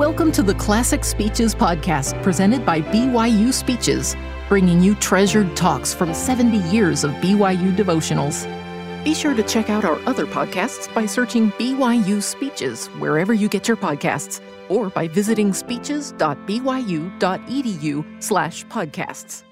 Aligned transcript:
Welcome 0.00 0.32
to 0.32 0.42
the 0.42 0.54
Classic 0.54 1.04
Speeches 1.04 1.54
podcast 1.54 2.22
presented 2.22 2.64
by 2.64 2.80
BYU 2.80 3.52
Speeches, 3.52 4.16
bringing 4.48 4.80
you 4.80 4.94
treasured 4.94 5.54
talks 5.54 5.92
from 5.92 6.14
70 6.14 6.56
years 6.74 7.04
of 7.04 7.10
BYU 7.16 7.76
devotionals. 7.76 8.46
Be 9.04 9.12
sure 9.12 9.34
to 9.34 9.42
check 9.42 9.68
out 9.68 9.84
our 9.84 9.98
other 10.08 10.24
podcasts 10.24 10.90
by 10.94 11.04
searching 11.04 11.52
BYU 11.52 12.22
Speeches 12.22 12.86
wherever 12.98 13.34
you 13.34 13.46
get 13.46 13.68
your 13.68 13.76
podcasts 13.76 14.40
or 14.70 14.88
by 14.88 15.06
visiting 15.06 15.52
speeches.byu.edu 15.52 18.22
slash 18.22 18.64
podcasts. 18.68 19.42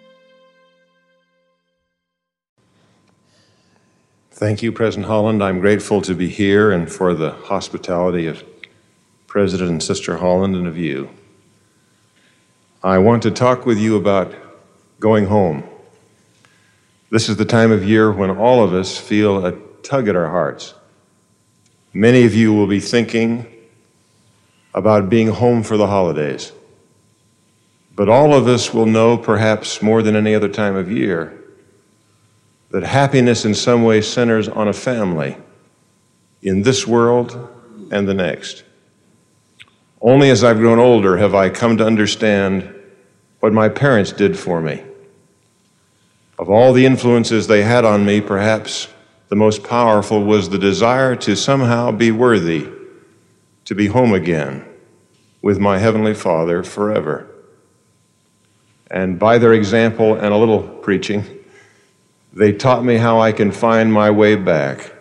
Thank 4.31 4.63
you, 4.63 4.73
President 4.73 5.09
Holland. 5.09 5.45
I'm 5.45 5.61
grateful 5.61 6.01
to 6.01 6.15
be 6.15 6.31
here 6.31 6.71
and 6.71 6.91
for 6.91 7.13
the 7.13 7.33
hospitality 7.33 8.27
of 8.27 8.43
President 9.29 9.71
and 9.71 9.83
Sister 9.83 10.17
Holland 10.17 10.57
and 10.57 10.67
of 10.67 10.79
you. 10.79 11.11
I 12.83 12.97
want 12.97 13.23
to 13.25 13.31
talk 13.31 13.67
with 13.67 13.77
you 13.77 13.97
about 13.97 14.35
going 14.99 15.27
home. 15.27 15.65
This 17.11 17.29
is 17.29 17.37
the 17.37 17.45
time 17.45 17.71
of 17.71 17.85
year 17.85 18.11
when 18.11 18.31
all 18.31 18.65
of 18.65 18.73
us 18.73 18.97
feel 18.97 19.45
a 19.45 19.53
tug 19.83 20.09
at 20.09 20.17
our 20.17 20.31
hearts. 20.31 20.73
Many 21.93 22.25
of 22.25 22.35
you 22.35 22.55
will 22.55 22.67
be 22.67 22.81
thinking 22.81 23.47
about 24.73 25.11
being 25.11 25.29
home 25.29 25.63
for 25.63 25.77
the 25.77 25.87
holidays. 25.87 26.53
But 27.95 28.09
all 28.09 28.33
of 28.33 28.49
us 28.49 28.73
will 28.73 28.87
know, 28.87 29.19
perhaps 29.19 29.83
more 29.83 30.03
than 30.03 30.17
any 30.17 30.35
other 30.35 30.49
time 30.49 30.75
of 30.75 30.91
year, 30.91 31.39
that 32.71 32.83
happiness 32.83 33.45
in 33.45 33.55
some 33.55 33.85
way 33.85 34.01
centers 34.01 34.49
on 34.49 34.69
a 34.69 34.73
family 34.73 35.37
in 36.41 36.63
this 36.63 36.87
world 36.87 37.37
and 37.91 38.09
the 38.09 38.15
next. 38.15 38.65
Only 40.01 40.31
as 40.31 40.45
I've 40.45 40.59
grown 40.59 40.79
older 40.79 41.17
have 41.17 41.35
I 41.35 41.51
come 41.51 41.77
to 41.79 41.87
understand 41.87 42.75
what 43.41 43.53
my 43.53 43.69
parents 43.69 44.13
did 44.13 44.39
for 44.39 44.61
me. 44.61 44.83
Of 46.39 46.49
all 46.49 46.73
the 46.73 46.87
influences 46.87 47.47
they 47.47 47.63
had 47.63 47.85
on 47.85 48.07
me, 48.07 48.21
perhaps 48.21 48.89
the 49.29 49.37
most 49.37 49.65
powerful 49.65 50.23
was 50.23 50.49
the 50.49 50.59
desire 50.59 51.17
to 51.17 51.37
somehow 51.37 51.91
be 51.91 52.11
worthy 52.13 52.69
to 53.65 53.75
be 53.75 53.89
home 53.89 54.15
again 54.15 54.65
with 55.43 55.59
my 55.59 55.79
Heavenly 55.79 56.15
Father 56.15 56.63
forever. 56.63 57.29
And 58.91 59.19
by 59.19 59.39
their 59.39 59.53
example 59.53 60.15
and 60.15 60.33
a 60.33 60.37
little 60.37 60.63
preaching, 60.63 61.25
they 62.33 62.53
taught 62.53 62.85
me 62.85 62.97
how 62.97 63.21
I 63.21 63.33
can 63.33 63.53
find 63.53 63.93
my 63.93 64.11
way 64.11 64.37
back 64.37 64.93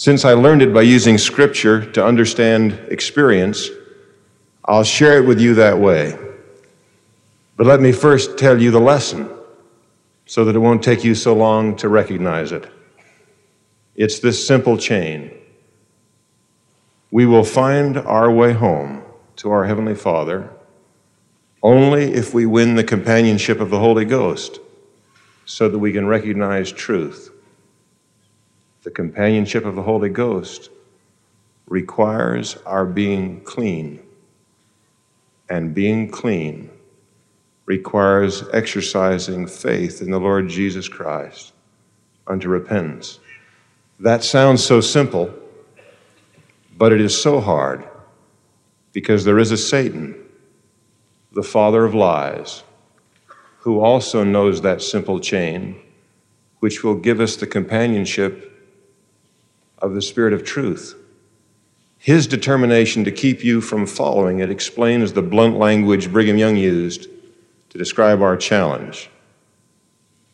since 0.00 0.24
I 0.24 0.32
learned 0.32 0.62
it 0.62 0.72
by 0.72 0.80
using 0.80 1.18
Scripture 1.18 1.84
to 1.92 2.02
understand 2.02 2.72
experience, 2.88 3.68
I'll 4.64 4.82
share 4.82 5.18
it 5.18 5.26
with 5.26 5.38
you 5.38 5.52
that 5.56 5.78
way. 5.78 6.16
But 7.58 7.66
let 7.66 7.82
me 7.82 7.92
first 7.92 8.38
tell 8.38 8.58
you 8.58 8.70
the 8.70 8.80
lesson 8.80 9.28
so 10.24 10.46
that 10.46 10.56
it 10.56 10.58
won't 10.58 10.82
take 10.82 11.04
you 11.04 11.14
so 11.14 11.34
long 11.34 11.76
to 11.76 11.90
recognize 11.90 12.50
it. 12.50 12.66
It's 13.94 14.20
this 14.20 14.46
simple 14.46 14.78
chain. 14.78 15.32
We 17.10 17.26
will 17.26 17.44
find 17.44 17.98
our 17.98 18.30
way 18.30 18.54
home 18.54 19.02
to 19.36 19.50
our 19.50 19.66
Heavenly 19.66 19.94
Father 19.94 20.48
only 21.62 22.04
if 22.14 22.32
we 22.32 22.46
win 22.46 22.74
the 22.74 22.84
companionship 22.84 23.60
of 23.60 23.68
the 23.68 23.80
Holy 23.80 24.06
Ghost 24.06 24.60
so 25.44 25.68
that 25.68 25.78
we 25.78 25.92
can 25.92 26.06
recognize 26.06 26.72
truth 26.72 27.29
the 28.82 28.90
companionship 28.90 29.64
of 29.64 29.76
the 29.76 29.82
Holy 29.82 30.08
Ghost 30.08 30.70
requires 31.66 32.56
our 32.66 32.86
being 32.86 33.40
clean. 33.42 34.02
And 35.48 35.74
being 35.74 36.08
clean 36.10 36.70
requires 37.66 38.44
exercising 38.52 39.46
faith 39.46 40.00
in 40.00 40.10
the 40.10 40.18
Lord 40.18 40.48
Jesus 40.48 40.88
Christ 40.88 41.52
unto 42.26 42.48
repentance. 42.48 43.20
That 43.98 44.24
sounds 44.24 44.64
so 44.64 44.80
simple, 44.80 45.34
but 46.76 46.92
it 46.92 47.00
is 47.00 47.20
so 47.20 47.40
hard 47.40 47.86
because 48.92 49.24
there 49.24 49.38
is 49.38 49.50
a 49.50 49.56
Satan, 49.56 50.16
the 51.32 51.42
father 51.42 51.84
of 51.84 51.94
lies, 51.94 52.62
who 53.58 53.80
also 53.80 54.24
knows 54.24 54.62
that 54.62 54.80
simple 54.80 55.20
chain, 55.20 55.78
which 56.60 56.82
will 56.82 56.94
give 56.94 57.20
us 57.20 57.36
the 57.36 57.46
companionship 57.46 58.49
of 59.80 59.94
the 59.94 60.02
Spirit 60.02 60.32
of 60.32 60.44
truth. 60.44 60.94
His 61.98 62.26
determination 62.26 63.04
to 63.04 63.12
keep 63.12 63.44
you 63.44 63.60
from 63.60 63.86
following 63.86 64.38
it 64.38 64.50
explains 64.50 65.12
the 65.12 65.22
blunt 65.22 65.58
language 65.58 66.10
Brigham 66.10 66.38
Young 66.38 66.56
used 66.56 67.08
to 67.68 67.78
describe 67.78 68.22
our 68.22 68.36
challenge. 68.36 69.10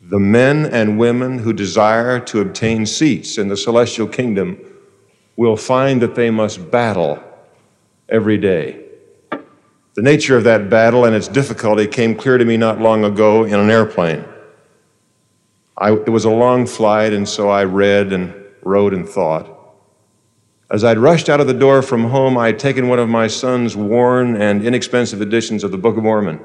The 0.01 0.21
men 0.21 0.67
and 0.67 0.99
women 0.99 1.41
who 1.41 1.53
desire 1.53 2.21
to 2.21 2.41
obtain 2.41 2.87
seats 2.87 3.37
in 3.37 3.49
the 3.49 3.57
celestial 3.57 4.07
kingdom 4.07 4.61
will 5.35 5.57
find 5.57 6.01
that 6.03 6.15
they 6.15 6.31
must 6.31 6.71
battle 6.71 7.23
every 8.09 8.39
day. 8.39 8.85
The 9.95 10.03
nature 10.03 10.37
of 10.37 10.45
that 10.45 10.71
battle 10.71 11.05
and 11.05 11.17
its 11.17 11.27
difficulty 11.27 11.89
came 11.89 12.15
clear 12.15 12.39
to 12.39 12.45
me 12.45 12.57
not 12.57 12.81
long 12.81 13.05
ago 13.05 13.43
in 13.43 13.59
an 13.59 13.71
airplane. 13.71 14.25
I, 15.77 15.93
it 15.93 16.11
was 16.11 16.25
a 16.25 16.31
long 16.31 16.67
flight, 16.67 17.13
and 17.13 17.29
so 17.29 17.49
I 17.49 17.65
read 17.65 18.13
and 18.13 18.46
wrote 18.67 18.93
and 18.93 19.09
thought. 19.09 19.53
As 20.69 20.83
I'd 20.83 20.99
rushed 20.99 21.29
out 21.29 21.41
of 21.41 21.47
the 21.47 21.55
door 21.55 21.81
from 21.81 22.11
home, 22.11 22.37
I 22.37 22.47
had 22.47 22.59
taken 22.59 22.89
one 22.89 22.99
of 22.99 23.09
my 23.09 23.29
son's 23.29 23.77
worn 23.77 24.35
and 24.35 24.65
inexpensive 24.65 25.23
editions 25.23 25.63
of 25.63 25.71
the 25.71 25.79
Book 25.79 25.97
of 25.97 26.03
Mormon. 26.03 26.41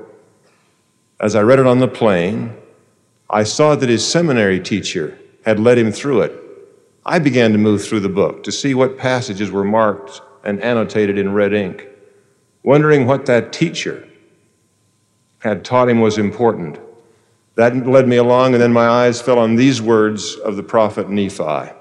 As 1.20 1.36
I 1.36 1.42
read 1.42 1.58
it 1.58 1.66
on 1.66 1.80
the 1.80 1.88
plane, 1.88 2.56
I 3.30 3.44
saw 3.44 3.76
that 3.76 3.90
his 3.90 4.08
seminary 4.08 4.60
teacher 4.60 5.18
had 5.46 5.60
led 5.60 5.80
him 5.80 5.92
through 5.92 6.22
it. 6.22 6.34
I 7.04 7.18
began 7.18 7.52
to 7.54 7.58
move 7.58 7.84
through 7.84 8.02
the 8.02 8.10
book 8.10 8.44
to 8.44 8.52
see 8.52 8.76
what 8.76 9.00
passages 9.00 9.50
were 9.50 9.64
marked 9.64 10.22
and 10.44 10.62
annotated 10.62 11.18
in 11.18 11.34
red 11.34 11.54
ink, 11.54 11.88
wondering 12.62 13.08
what 13.08 13.26
that 13.26 13.52
teacher 13.52 14.08
had 15.40 15.66
taught 15.66 15.90
him 15.90 16.00
was 16.00 16.20
important. 16.20 16.80
That 17.56 17.88
led 17.88 18.08
me 18.08 18.18
along, 18.18 18.54
and 18.54 18.62
then 18.62 18.72
my 18.72 18.88
eyes 18.88 19.20
fell 19.20 19.40
on 19.40 19.56
these 19.56 19.82
words 19.82 20.36
of 20.36 20.56
the 20.56 20.64
prophet 20.64 21.10
Nephi. 21.10 21.81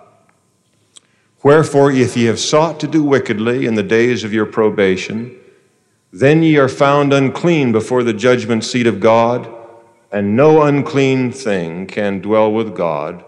Wherefore, 1.42 1.90
if 1.90 2.16
ye 2.16 2.24
have 2.24 2.38
sought 2.38 2.78
to 2.80 2.86
do 2.86 3.02
wickedly 3.02 3.64
in 3.64 3.74
the 3.74 3.82
days 3.82 4.24
of 4.24 4.32
your 4.32 4.46
probation, 4.46 5.38
then 6.12 6.42
ye 6.42 6.58
are 6.58 6.68
found 6.68 7.12
unclean 7.12 7.72
before 7.72 8.02
the 8.02 8.12
judgment 8.12 8.64
seat 8.64 8.86
of 8.86 9.00
God, 9.00 9.50
and 10.12 10.36
no 10.36 10.62
unclean 10.62 11.32
thing 11.32 11.86
can 11.86 12.20
dwell 12.20 12.52
with 12.52 12.74
God. 12.74 13.24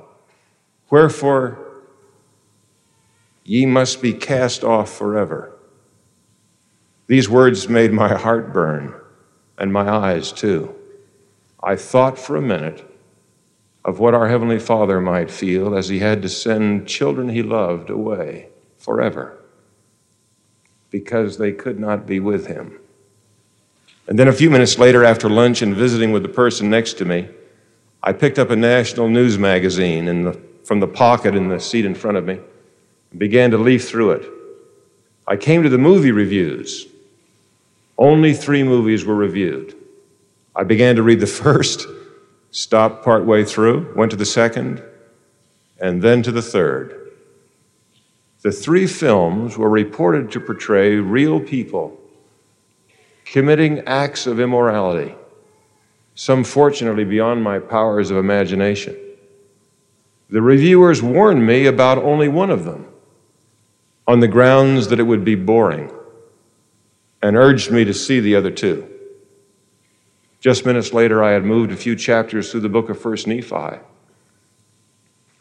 Wherefore, 0.91 1.59
ye 3.45 3.65
must 3.65 4.03
be 4.03 4.13
cast 4.13 4.63
off 4.63 4.93
forever. 4.95 5.53
These 7.07 7.31
words 7.31 7.69
made 7.69 7.93
my 7.93 8.15
heart 8.15 8.53
burn, 8.53 8.95
and 9.57 9.73
my 9.73 9.89
eyes 9.89 10.33
too. 10.33 10.75
I 11.63 11.77
thought 11.77 12.19
for 12.19 12.37
a 12.37 12.43
minute 12.43 12.92
of 13.85 13.99
what 13.99 14.15
our 14.15 14.29
Heavenly 14.29 14.59
Father 14.59 15.01
might 15.01 15.31
feel 15.31 15.75
as 15.75 15.89
He 15.89 15.99
had 15.99 16.23
to 16.23 16.29
send 16.29 16.87
children 16.87 17.29
He 17.29 17.43
loved 17.43 17.91
away 17.91 18.49
forever 18.79 19.39
because 20.91 21.39
they 21.39 21.53
could 21.53 21.81
not 21.81 22.07
be 22.07 22.21
with 22.21 22.47
Him. 22.47 22.79
And 24.07 24.19
then 24.19 24.29
a 24.29 24.33
few 24.33 24.51
minutes 24.51 24.79
later, 24.79 25.05
after 25.05 25.29
lunch 25.29 25.63
and 25.63 25.75
visiting 25.75 26.13
with 26.13 26.23
the 26.23 26.29
person 26.29 26.69
next 26.69 26.95
to 26.95 27.05
me, 27.05 27.29
I 28.03 28.13
picked 28.13 28.39
up 28.39 28.51
a 28.51 28.57
national 28.57 29.09
news 29.09 29.39
magazine 29.39 30.25
the, 30.25 30.41
from 30.65 30.81
the 30.81 30.89
pocket 30.89 31.35
in 31.35 31.49
the 31.49 31.61
seat 31.61 31.85
in 31.85 31.95
front 31.95 32.17
of 32.17 32.25
me 32.25 32.41
and 33.11 33.19
began 33.19 33.51
to 33.53 33.59
leaf 33.59 33.89
through 33.89 34.13
it. 34.13 34.29
I 35.27 35.37
came 35.37 35.63
to 35.63 35.69
the 35.69 35.79
movie 35.79 36.11
reviews. 36.11 36.87
Only 37.97 38.35
three 38.35 38.65
movies 38.65 39.05
were 39.05 39.15
reviewed. 39.15 39.77
I 40.55 40.65
began 40.65 40.97
to 40.97 41.03
read 41.03 41.21
the 41.21 41.27
first 41.45 41.87
stopped 42.53 43.05
partway 43.05 43.45
through, 43.45 43.93
went 43.97 44.11
to 44.13 44.17
the 44.17 44.25
second, 44.25 44.83
and 45.81 46.01
then 46.01 46.23
to 46.23 46.31
the 46.31 46.43
third. 46.43 47.11
The 48.43 48.53
three 48.53 48.87
films 48.87 49.59
were 49.59 49.71
reported 49.71 50.31
to 50.33 50.41
portray 50.41 50.97
real 50.97 51.41
people 51.41 51.99
committing 53.25 53.79
acts 53.81 54.27
of 54.27 54.39
immorality, 54.39 55.15
some 56.15 56.45
fortunately 56.45 57.05
beyond 57.05 57.43
my 57.43 57.59
powers 57.59 58.11
of 58.11 58.17
imagination. 58.19 58.95
The 60.29 60.43
reviewers 60.43 61.03
warned 61.03 61.47
me 61.47 61.67
about 61.67 61.99
only 61.99 62.29
one 62.29 62.51
of 62.51 62.65
them 62.65 62.87
on 64.07 64.21
the 64.21 64.29
grounds 64.29 64.89
that 64.89 65.01
it 65.01 65.05
would 65.05 65.25
be 65.25 65.35
boring 65.35 65.91
and 67.23 67.37
urged 67.37 67.71
me 67.71 67.85
to 67.85 67.95
see 67.95 68.21
the 68.21 68.37
other 68.37 68.51
two. 68.51 68.92
Just 70.43 70.67
minutes 70.67 70.93
later, 70.93 71.23
I 71.23 71.31
had 71.31 71.45
moved 71.45 71.71
a 71.71 71.77
few 71.77 71.95
chapters 71.95 72.51
through 72.51 72.63
the 72.63 72.69
book 72.69 72.91
of 72.91 72.99
1st 72.99 73.29
Nephi, 73.29 73.81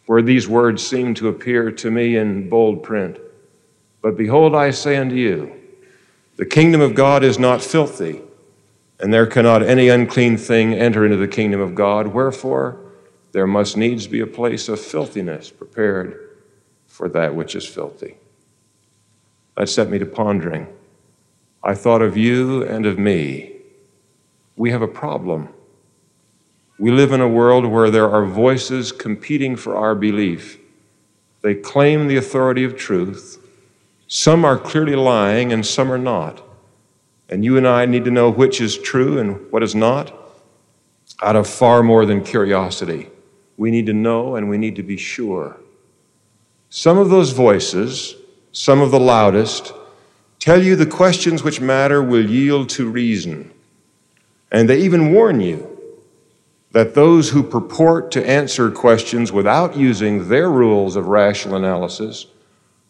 where 0.06 0.21
these 0.21 0.48
words 0.48 0.86
seemed 0.86 1.18
to 1.18 1.27
appear 1.27 1.71
to 1.71 1.89
me 1.89 2.15
in 2.15 2.48
bold 2.50 2.83
print. 2.83 3.18
But 4.03 4.15
behold, 4.15 4.53
I 4.53 4.69
say 4.69 4.98
unto 4.98 5.15
you, 5.15 5.59
The 6.36 6.45
kingdom 6.45 6.81
of 6.81 6.94
God 6.94 7.24
is 7.24 7.39
not 7.39 7.63
filthy, 7.63 8.21
and 9.00 9.12
there 9.12 9.25
cannot 9.25 9.63
any 9.63 9.89
unclean 9.89 10.38
thing 10.38 10.75
enter 10.75 11.03
into 11.03 11.18
the 11.18 11.27
kingdom 11.27 11.62
of 11.62 11.74
God. 11.74 12.06
Wherefore, 12.06 12.80
there 13.31 13.48
must 13.48 13.75
needs 13.75 14.06
be 14.06 14.19
a 14.19 14.27
place 14.27 14.69
of 14.69 14.80
filthiness 14.80 15.50
prepared 15.50 16.30
for 16.86 17.09
that 17.09 17.33
which 17.33 17.56
is 17.56 17.65
filthy. 17.65 18.18
That 19.57 19.68
set 19.68 19.89
me 19.89 19.98
to 19.98 20.06
pondering. 20.06 20.68
I 21.63 21.74
thought 21.74 22.03
of 22.03 22.15
you 22.15 22.63
and 22.63 22.86
of 22.86 23.00
me. 23.00 23.61
We 24.62 24.69
have 24.69 24.84
a 24.84 24.88
problem. 24.88 25.50
We 26.78 26.92
live 26.92 27.12
in 27.13 27.19
a 27.19 27.28
world 27.28 27.66
where 27.66 27.90
there 27.90 28.08
are 28.08 28.24
voices 28.24 28.92
competing 28.92 29.56
for 29.56 29.75
our 29.75 29.96
belief. 29.96 30.60
They 31.42 31.56
claim 31.56 32.08
the 32.08 32.18
authority 32.18 32.63
of 32.63 32.78
truth. 32.78 33.44
Some 34.08 34.46
are 34.46 34.60
clearly 34.60 34.96
lying 34.96 35.52
and 35.52 35.66
some 35.66 35.92
are 35.92 35.98
not. 35.98 36.44
And 37.28 37.44
you 37.44 37.58
and 37.58 37.68
I 37.68 37.88
need 37.88 38.06
to 38.06 38.12
know 38.12 38.30
which 38.30 38.62
is 38.62 38.78
true 38.78 39.18
and 39.18 39.52
what 39.52 39.63
is 39.63 39.74
not 39.74 40.13
out 41.24 41.36
of 41.36 41.48
far 41.48 41.81
more 41.81 42.06
than 42.06 42.24
curiosity. 42.24 43.10
We 43.58 43.72
need 43.72 43.88
to 43.88 43.94
know 43.94 44.36
and 44.36 44.48
we 44.48 44.60
need 44.60 44.75
to 44.75 44.84
be 44.84 44.98
sure. 44.98 45.58
Some 46.69 47.00
of 47.00 47.10
those 47.10 47.31
voices, 47.31 48.13
some 48.52 48.80
of 48.80 48.92
the 48.92 49.00
loudest, 49.00 49.74
tell 50.38 50.62
you 50.62 50.75
the 50.75 50.86
questions 50.86 51.42
which 51.42 51.60
matter 51.60 52.04
will 52.04 52.30
yield 52.30 52.69
to 52.78 52.88
reason. 52.88 53.52
And 54.51 54.69
they 54.69 54.81
even 54.81 55.13
warn 55.13 55.39
you 55.39 55.68
that 56.71 56.94
those 56.94 57.30
who 57.30 57.44
purport 57.44 58.12
to 58.12 58.27
answer 58.27 58.69
questions 58.71 59.31
without 59.31 59.75
using 59.75 60.27
their 60.30 60.50
rules 60.50 60.95
of 60.95 61.07
rational 61.07 61.56
analysis 61.56 62.27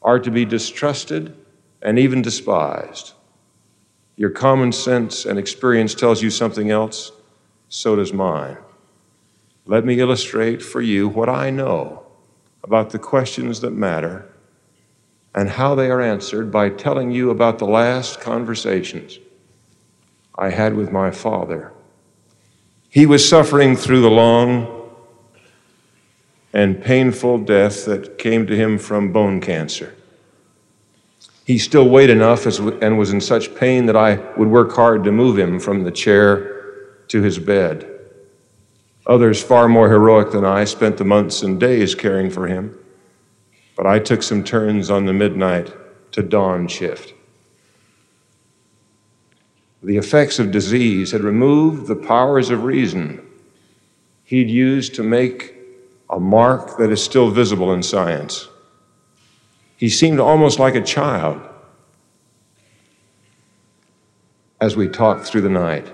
are 0.01 0.19
to 0.19 0.31
be 0.31 0.45
distrusted 0.45 1.35
and 1.81 1.97
even 1.97 2.21
despised. 2.21 3.13
Your 4.15 4.29
common 4.29 4.71
sense 4.71 5.25
and 5.25 5.39
experience 5.39 5.95
tells 5.95 6.21
you 6.21 6.29
something 6.29 6.69
else, 6.69 7.11
so 7.69 7.95
does 7.95 8.13
mine. 8.13 8.57
Let 9.65 9.85
me 9.85 9.99
illustrate 9.99 10.61
for 10.61 10.81
you 10.81 11.07
what 11.07 11.29
I 11.29 11.49
know 11.49 12.03
about 12.63 12.91
the 12.91 12.99
questions 12.99 13.61
that 13.61 13.71
matter 13.71 14.27
and 15.33 15.49
how 15.49 15.75
they 15.75 15.89
are 15.89 16.01
answered 16.01 16.51
by 16.51 16.69
telling 16.69 17.11
you 17.11 17.29
about 17.29 17.57
the 17.57 17.65
last 17.65 18.19
conversations 18.19 19.17
I 20.35 20.49
had 20.49 20.75
with 20.75 20.91
my 20.91 21.11
father 21.11 21.71
he 22.91 23.05
was 23.05 23.27
suffering 23.27 23.77
through 23.77 24.01
the 24.01 24.09
long 24.09 24.67
and 26.51 26.83
painful 26.83 27.37
death 27.37 27.85
that 27.85 28.17
came 28.17 28.45
to 28.47 28.55
him 28.55 28.77
from 28.77 29.13
bone 29.13 29.39
cancer. 29.39 29.95
He 31.45 31.57
still 31.57 31.87
weighed 31.87 32.09
enough 32.09 32.45
and 32.45 32.99
was 32.99 33.13
in 33.13 33.21
such 33.21 33.55
pain 33.55 33.85
that 33.85 33.95
I 33.95 34.15
would 34.35 34.49
work 34.49 34.73
hard 34.73 35.05
to 35.05 35.11
move 35.13 35.39
him 35.39 35.57
from 35.57 35.83
the 35.83 35.91
chair 35.91 37.05
to 37.07 37.21
his 37.21 37.39
bed. 37.39 37.87
Others, 39.07 39.41
far 39.41 39.69
more 39.69 39.89
heroic 39.89 40.31
than 40.31 40.43
I, 40.43 40.65
spent 40.65 40.97
the 40.97 41.05
months 41.05 41.43
and 41.43 41.61
days 41.61 41.95
caring 41.95 42.29
for 42.29 42.47
him, 42.47 42.77
but 43.77 43.87
I 43.87 43.99
took 43.99 44.21
some 44.21 44.43
turns 44.43 44.89
on 44.89 45.05
the 45.05 45.13
midnight 45.13 45.73
to 46.11 46.21
dawn 46.21 46.67
shift. 46.67 47.13
The 49.83 49.97
effects 49.97 50.37
of 50.37 50.51
disease 50.51 51.11
had 51.11 51.21
removed 51.21 51.87
the 51.87 51.95
powers 51.95 52.49
of 52.49 52.63
reason 52.63 53.25
he'd 54.23 54.49
used 54.49 54.95
to 54.95 55.03
make 55.03 55.55
a 56.09 56.19
mark 56.19 56.77
that 56.77 56.91
is 56.91 57.03
still 57.03 57.31
visible 57.31 57.73
in 57.73 57.81
science. 57.81 58.47
He 59.77 59.89
seemed 59.89 60.19
almost 60.19 60.59
like 60.59 60.75
a 60.75 60.81
child 60.81 61.41
as 64.59 64.75
we 64.75 64.87
talked 64.87 65.25
through 65.25 65.41
the 65.41 65.49
night. 65.49 65.91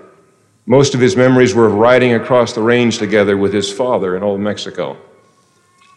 Most 0.66 0.94
of 0.94 1.00
his 1.00 1.16
memories 1.16 1.54
were 1.54 1.66
of 1.66 1.74
riding 1.74 2.12
across 2.12 2.52
the 2.52 2.60
range 2.60 2.98
together 2.98 3.38
with 3.38 3.54
his 3.54 3.72
father 3.72 4.14
in 4.14 4.22
Old 4.22 4.40
Mexico. 4.40 4.98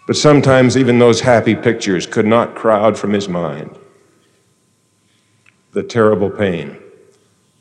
But 0.08 0.16
sometimes 0.16 0.78
even 0.78 0.98
those 0.98 1.20
happy 1.20 1.56
pictures 1.56 2.08
could 2.08 2.26
not 2.26 2.56
crowd 2.56 2.98
from 2.98 3.12
his 3.12 3.28
mind 3.28 3.78
the 5.74 5.84
terrible 5.84 6.30
pain 6.30 6.81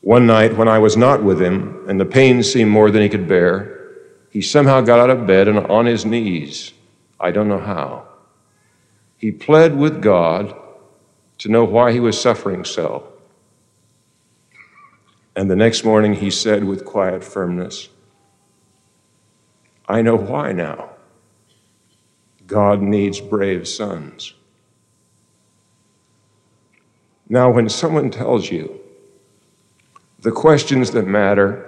one 0.00 0.26
night, 0.26 0.56
when 0.56 0.68
I 0.68 0.78
was 0.78 0.96
not 0.96 1.22
with 1.22 1.40
him 1.40 1.84
and 1.88 2.00
the 2.00 2.06
pain 2.06 2.42
seemed 2.42 2.70
more 2.70 2.90
than 2.90 3.02
he 3.02 3.08
could 3.08 3.28
bear, 3.28 3.80
he 4.30 4.40
somehow 4.40 4.80
got 4.80 4.98
out 4.98 5.10
of 5.10 5.26
bed 5.26 5.48
and 5.48 5.58
on 5.58 5.86
his 5.86 6.06
knees. 6.06 6.72
I 7.18 7.30
don't 7.30 7.48
know 7.48 7.60
how. 7.60 8.06
He 9.18 9.30
pled 9.30 9.76
with 9.76 10.00
God 10.00 10.56
to 11.38 11.48
know 11.50 11.64
why 11.64 11.92
he 11.92 12.00
was 12.00 12.18
suffering 12.20 12.64
so. 12.64 13.12
And 15.36 15.50
the 15.50 15.56
next 15.56 15.84
morning 15.84 16.14
he 16.14 16.30
said 16.30 16.64
with 16.64 16.84
quiet 16.84 17.22
firmness, 17.22 17.88
I 19.88 20.02
know 20.02 20.16
why 20.16 20.52
now. 20.52 20.90
God 22.46 22.80
needs 22.80 23.20
brave 23.20 23.68
sons. 23.68 24.34
Now, 27.28 27.50
when 27.50 27.68
someone 27.68 28.10
tells 28.10 28.50
you 28.50 28.79
the 30.22 30.32
questions 30.32 30.90
that 30.90 31.06
matter 31.06 31.66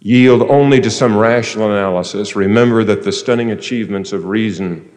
yield 0.00 0.42
only 0.42 0.80
to 0.80 0.90
some 0.90 1.16
rational 1.16 1.70
analysis. 1.70 2.36
Remember 2.36 2.84
that 2.84 3.02
the 3.02 3.12
stunning 3.12 3.50
achievements 3.50 4.12
of 4.12 4.24
reason 4.26 4.90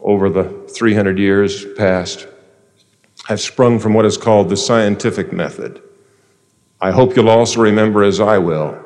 over 0.00 0.30
the 0.30 0.44
300 0.68 1.18
years 1.18 1.64
past 1.76 2.26
have 3.26 3.40
sprung 3.40 3.78
from 3.78 3.94
what 3.94 4.06
is 4.06 4.16
called 4.16 4.48
the 4.48 4.56
scientific 4.56 5.32
method. 5.32 5.82
I 6.80 6.90
hope 6.90 7.14
you'll 7.14 7.28
also 7.28 7.60
remember, 7.60 8.02
as 8.02 8.20
I 8.20 8.38
will, 8.38 8.78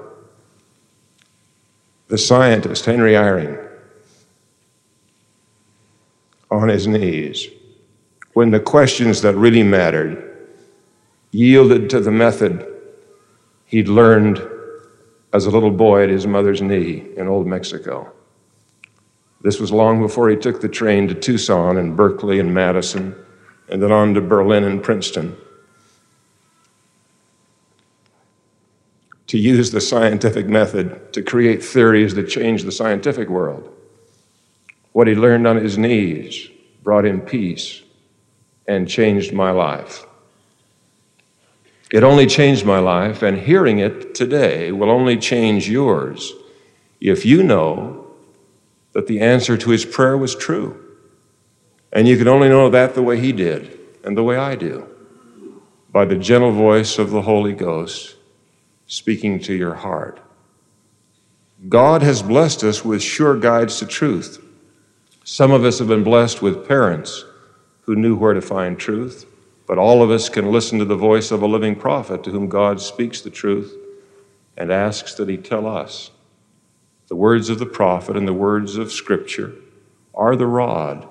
the 2.09 2.19
scientist, 2.19 2.85
Henry 2.85 3.13
Eyring, 3.13 3.61
on 6.51 6.69
his 6.69 6.87
knees, 6.87 7.49
when 8.33 8.51
the 8.51 8.61
questions 8.61 9.23
that 9.23 9.35
really 9.37 9.63
mattered 9.63 10.34
yielded 11.35 11.91
to 11.91 11.99
the 11.99 12.13
method 12.13 12.65
he'd 13.65 13.89
learned 13.89 14.41
as 15.33 15.47
a 15.47 15.51
little 15.51 15.73
boy 15.73 16.05
at 16.05 16.09
his 16.09 16.29
mother's 16.29 16.63
knee 16.63 17.05
in 17.17 17.27
Old 17.27 17.45
Mexico. 17.45 18.13
This 19.41 19.59
was 19.59 19.73
long 19.73 20.01
before 20.01 20.31
he 20.31 20.37
took 20.37 20.61
the 20.61 20.69
train 20.69 21.09
to 21.09 21.15
Tucson 21.15 21.77
and 21.77 21.97
Berkeley 21.97 22.39
and 22.39 22.55
Madison, 22.55 23.17
and 23.69 23.83
then 23.83 23.91
on 23.91 24.15
to 24.15 24.21
Berlin 24.21 24.63
and 24.63 24.81
Princeton. 24.81 25.37
To 29.27 29.37
use 29.37 29.73
the 29.73 29.81
scientific 29.81 30.47
method 30.47 31.13
to 31.15 31.23
create 31.23 31.65
theories 31.65 32.15
that 32.15 32.29
changed 32.29 32.65
the 32.65 32.71
scientific 32.71 33.29
world. 33.29 33.75
What 34.93 35.09
he 35.09 35.17
learned 35.17 35.49
on 35.49 35.57
his 35.57 35.77
knees 35.77 36.49
brought 36.85 37.05
him 37.05 37.23
peace 37.23 37.83
and 38.69 38.89
changed 38.89 39.33
my 39.33 39.51
life. 39.51 40.07
It 41.95 42.03
only 42.03 42.27
changed 42.27 42.67
my 42.67 42.81
life, 42.81 43.23
and 43.23 43.39
hearing 43.39 43.79
it 43.79 44.17
today 44.17 44.73
will 44.73 44.91
only 44.91 45.17
change 45.17 45.71
yours 45.71 46.33
if 47.01 47.25
you 47.25 47.45
know 47.45 48.09
that 48.95 49.07
the 49.07 49.21
answer 49.21 49.57
to 49.57 49.71
his 49.71 49.85
prayer 49.85 50.19
was 50.19 50.35
true. 50.35 50.77
And 51.93 52.09
you 52.09 52.19
can 52.19 52.27
only 52.27 52.49
know 52.49 52.69
that 52.69 52.97
the 52.97 53.03
way 53.05 53.21
he 53.21 53.31
did 53.31 53.79
and 54.03 54.17
the 54.17 54.25
way 54.25 54.37
I 54.37 54.57
do 54.57 54.89
by 55.93 56.05
the 56.05 56.17
gentle 56.17 56.51
voice 56.51 56.99
of 56.99 57.11
the 57.11 57.23
Holy 57.23 57.53
Ghost 57.53 58.17
speaking 58.89 59.39
to 59.43 59.55
your 59.55 59.75
heart. 59.75 60.19
God 61.69 62.03
has 62.03 62.25
blessed 62.25 62.65
us 62.65 62.85
with 62.85 63.05
sure 63.05 63.39
guides 63.39 63.79
to 63.79 63.87
truth. 63.87 64.45
Some 65.23 65.53
of 65.53 65.65
us 65.65 65.79
have 65.79 65.87
been 65.87 66.03
blessed 66.03 66.43
with 66.43 66.67
parents 66.67 67.25
who 67.83 67.95
knew 67.95 68.17
where 68.17 68.35
to 68.35 68.43
find 68.43 68.81
truth. 68.81 69.27
But 69.67 69.79
all 69.79 70.03
of 70.03 70.11
us 70.11 70.29
can 70.29 70.53
listen 70.53 70.79
to 70.79 70.85
the 70.85 70.97
voice 70.97 71.31
of 71.31 71.43
a 71.43 71.47
living 71.47 71.75
prophet 71.77 72.23
to 72.25 72.31
whom 72.31 72.49
God 72.49 72.81
speaks 72.81 73.21
the 73.21 73.31
truth 73.31 73.75
and 74.57 74.71
asks 74.71 75.15
that 75.15 75.29
he 75.29 75.37
tell 75.37 75.67
us. 75.67 76.11
The 77.09 77.17
words 77.17 77.49
of 77.49 77.59
the 77.59 77.67
prophet 77.67 78.17
and 78.17 78.29
the 78.29 78.33
words 78.33 78.77
of 78.77 78.93
Scripture 78.93 79.53
are 80.15 80.37
the 80.37 80.47
rod 80.47 81.09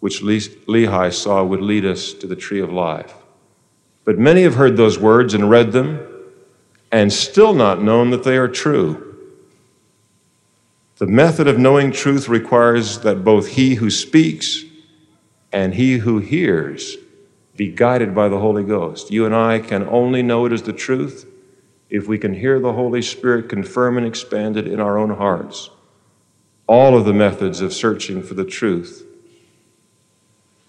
which 0.00 0.22
Lehi 0.22 1.12
saw 1.12 1.42
would 1.42 1.62
lead 1.62 1.84
us 1.84 2.12
to 2.12 2.26
the 2.26 2.36
tree 2.36 2.60
of 2.60 2.72
life. 2.72 3.14
But 4.04 4.18
many 4.18 4.42
have 4.42 4.54
heard 4.54 4.76
those 4.76 4.98
words 4.98 5.34
and 5.34 5.50
read 5.50 5.72
them 5.72 6.06
and 6.92 7.12
still 7.12 7.54
not 7.54 7.82
known 7.82 8.10
that 8.10 8.24
they 8.24 8.36
are 8.36 8.48
true. 8.48 9.02
The 10.98 11.06
method 11.06 11.48
of 11.48 11.58
knowing 11.58 11.92
truth 11.92 12.28
requires 12.28 13.00
that 13.00 13.24
both 13.24 13.48
he 13.48 13.74
who 13.74 13.90
speaks 13.90 14.64
and 15.52 15.74
he 15.74 15.98
who 15.98 16.18
hears 16.18 16.96
be 17.56 17.72
guided 17.72 18.14
by 18.14 18.28
the 18.28 18.38
Holy 18.38 18.62
Ghost. 18.62 19.10
You 19.10 19.24
and 19.24 19.34
I 19.34 19.58
can 19.58 19.88
only 19.88 20.22
know 20.22 20.44
it 20.44 20.52
as 20.52 20.62
the 20.62 20.72
truth 20.72 21.26
if 21.88 22.06
we 22.06 22.18
can 22.18 22.34
hear 22.34 22.60
the 22.60 22.74
Holy 22.74 23.00
Spirit 23.00 23.48
confirm 23.48 23.96
and 23.96 24.06
expand 24.06 24.56
it 24.56 24.66
in 24.66 24.80
our 24.80 24.98
own 24.98 25.10
hearts. 25.10 25.70
All 26.66 26.96
of 26.96 27.04
the 27.04 27.14
methods 27.14 27.60
of 27.60 27.72
searching 27.72 28.22
for 28.22 28.34
the 28.34 28.44
truth 28.44 29.04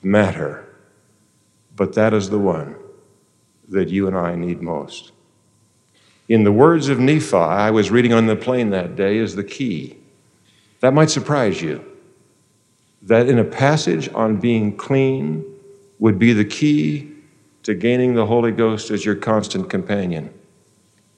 matter, 0.02 0.68
but 1.76 1.94
that 1.94 2.14
is 2.14 2.30
the 2.30 2.40
one 2.40 2.76
that 3.68 3.90
you 3.90 4.08
and 4.08 4.16
I 4.16 4.36
need 4.36 4.62
most. 4.62 5.12
In 6.30 6.44
the 6.44 6.52
words 6.52 6.88
of 6.88 7.00
Nephi, 7.00 7.36
I 7.36 7.72
was 7.72 7.90
reading 7.90 8.14
on 8.14 8.28
the 8.28 8.36
plane 8.36 8.70
that 8.70 8.96
day, 8.96 9.18
is 9.18 9.36
the 9.36 9.44
key. 9.44 9.98
That 10.82 10.94
might 10.94 11.10
surprise 11.10 11.62
you. 11.62 11.84
That 13.02 13.28
in 13.28 13.40
a 13.40 13.44
passage 13.44 14.10
on 14.14 14.38
being 14.38 14.76
clean 14.76 15.57
would 16.00 16.20
be 16.20 16.34
the 16.34 16.46
key 16.46 17.12
to 17.64 17.74
gaining 17.74 18.14
the 18.14 18.26
Holy 18.26 18.52
Ghost 18.52 18.92
as 18.92 19.04
your 19.04 19.16
constant 19.16 19.70
companion. 19.70 20.34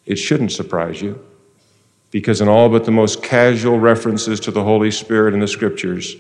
It 0.06 0.16
shouldn't 0.16 0.52
surprise 0.52 1.02
you, 1.02 1.24
because 2.12 2.42
in 2.42 2.48
all 2.48 2.70
but 2.70 2.86
the 2.86 2.92
most 2.92 3.22
casual 3.22 3.80
references 3.80 4.40
to 4.42 4.52
the 4.52 4.64
Holy 4.64 4.90
Spirit 4.90 5.34
in 5.34 5.42
the 5.42 5.48
Scriptures, 5.48 6.16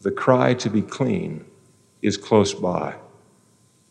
the 0.00 0.10
cry 0.10 0.54
to 0.54 0.70
be 0.70 0.82
clean 0.82 1.44
is 2.00 2.16
close 2.16 2.54
by. 2.54 2.94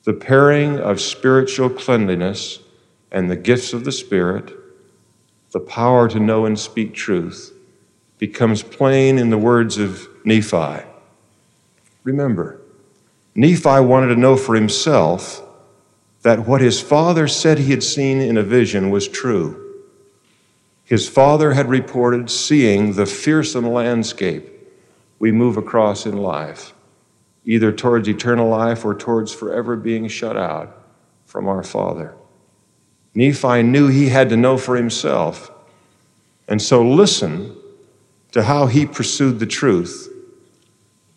The 0.03 0.13
pairing 0.13 0.79
of 0.79 0.99
spiritual 0.99 1.69
cleanliness 1.69 2.59
and 3.11 3.29
the 3.29 3.35
gifts 3.35 3.73
of 3.73 3.83
the 3.83 3.91
Spirit, 3.91 4.51
the 5.51 5.59
power 5.59 6.07
to 6.09 6.19
know 6.19 6.45
and 6.45 6.57
speak 6.57 6.95
truth, 6.95 7.53
becomes 8.17 8.63
plain 8.63 9.17
in 9.17 9.29
the 9.29 9.37
words 9.37 9.77
of 9.77 10.07
Nephi. 10.23 10.85
Remember, 12.03 12.60
Nephi 13.33 13.79
wanted 13.79 14.07
to 14.07 14.19
know 14.19 14.35
for 14.35 14.55
himself 14.55 15.41
that 16.21 16.47
what 16.47 16.61
his 16.61 16.81
father 16.81 17.27
said 17.27 17.57
he 17.57 17.71
had 17.71 17.83
seen 17.83 18.19
in 18.19 18.37
a 18.37 18.43
vision 18.43 18.89
was 18.89 19.07
true. 19.07 19.57
His 20.83 21.07
father 21.07 21.53
had 21.53 21.69
reported 21.69 22.29
seeing 22.29 22.93
the 22.93 23.05
fearsome 23.05 23.67
landscape 23.67 24.49
we 25.19 25.31
move 25.31 25.55
across 25.55 26.05
in 26.05 26.17
life, 26.17 26.73
either 27.45 27.71
towards 27.71 28.09
eternal 28.09 28.49
life 28.49 28.83
or 28.83 28.93
towards 28.93 29.33
forever 29.33 29.75
being 29.75 30.07
shut 30.07 30.35
out 30.35 30.83
from 31.25 31.47
our 31.47 31.63
Father. 31.63 32.13
Nephi 33.13 33.63
knew 33.63 33.87
he 33.87 34.09
had 34.09 34.29
to 34.29 34.37
know 34.37 34.57
for 34.57 34.75
himself. 34.75 35.51
And 36.47 36.61
so 36.61 36.83
listen 36.83 37.55
to 38.31 38.43
how 38.43 38.67
he 38.67 38.85
pursued 38.85 39.39
the 39.39 39.45
truth, 39.45 40.09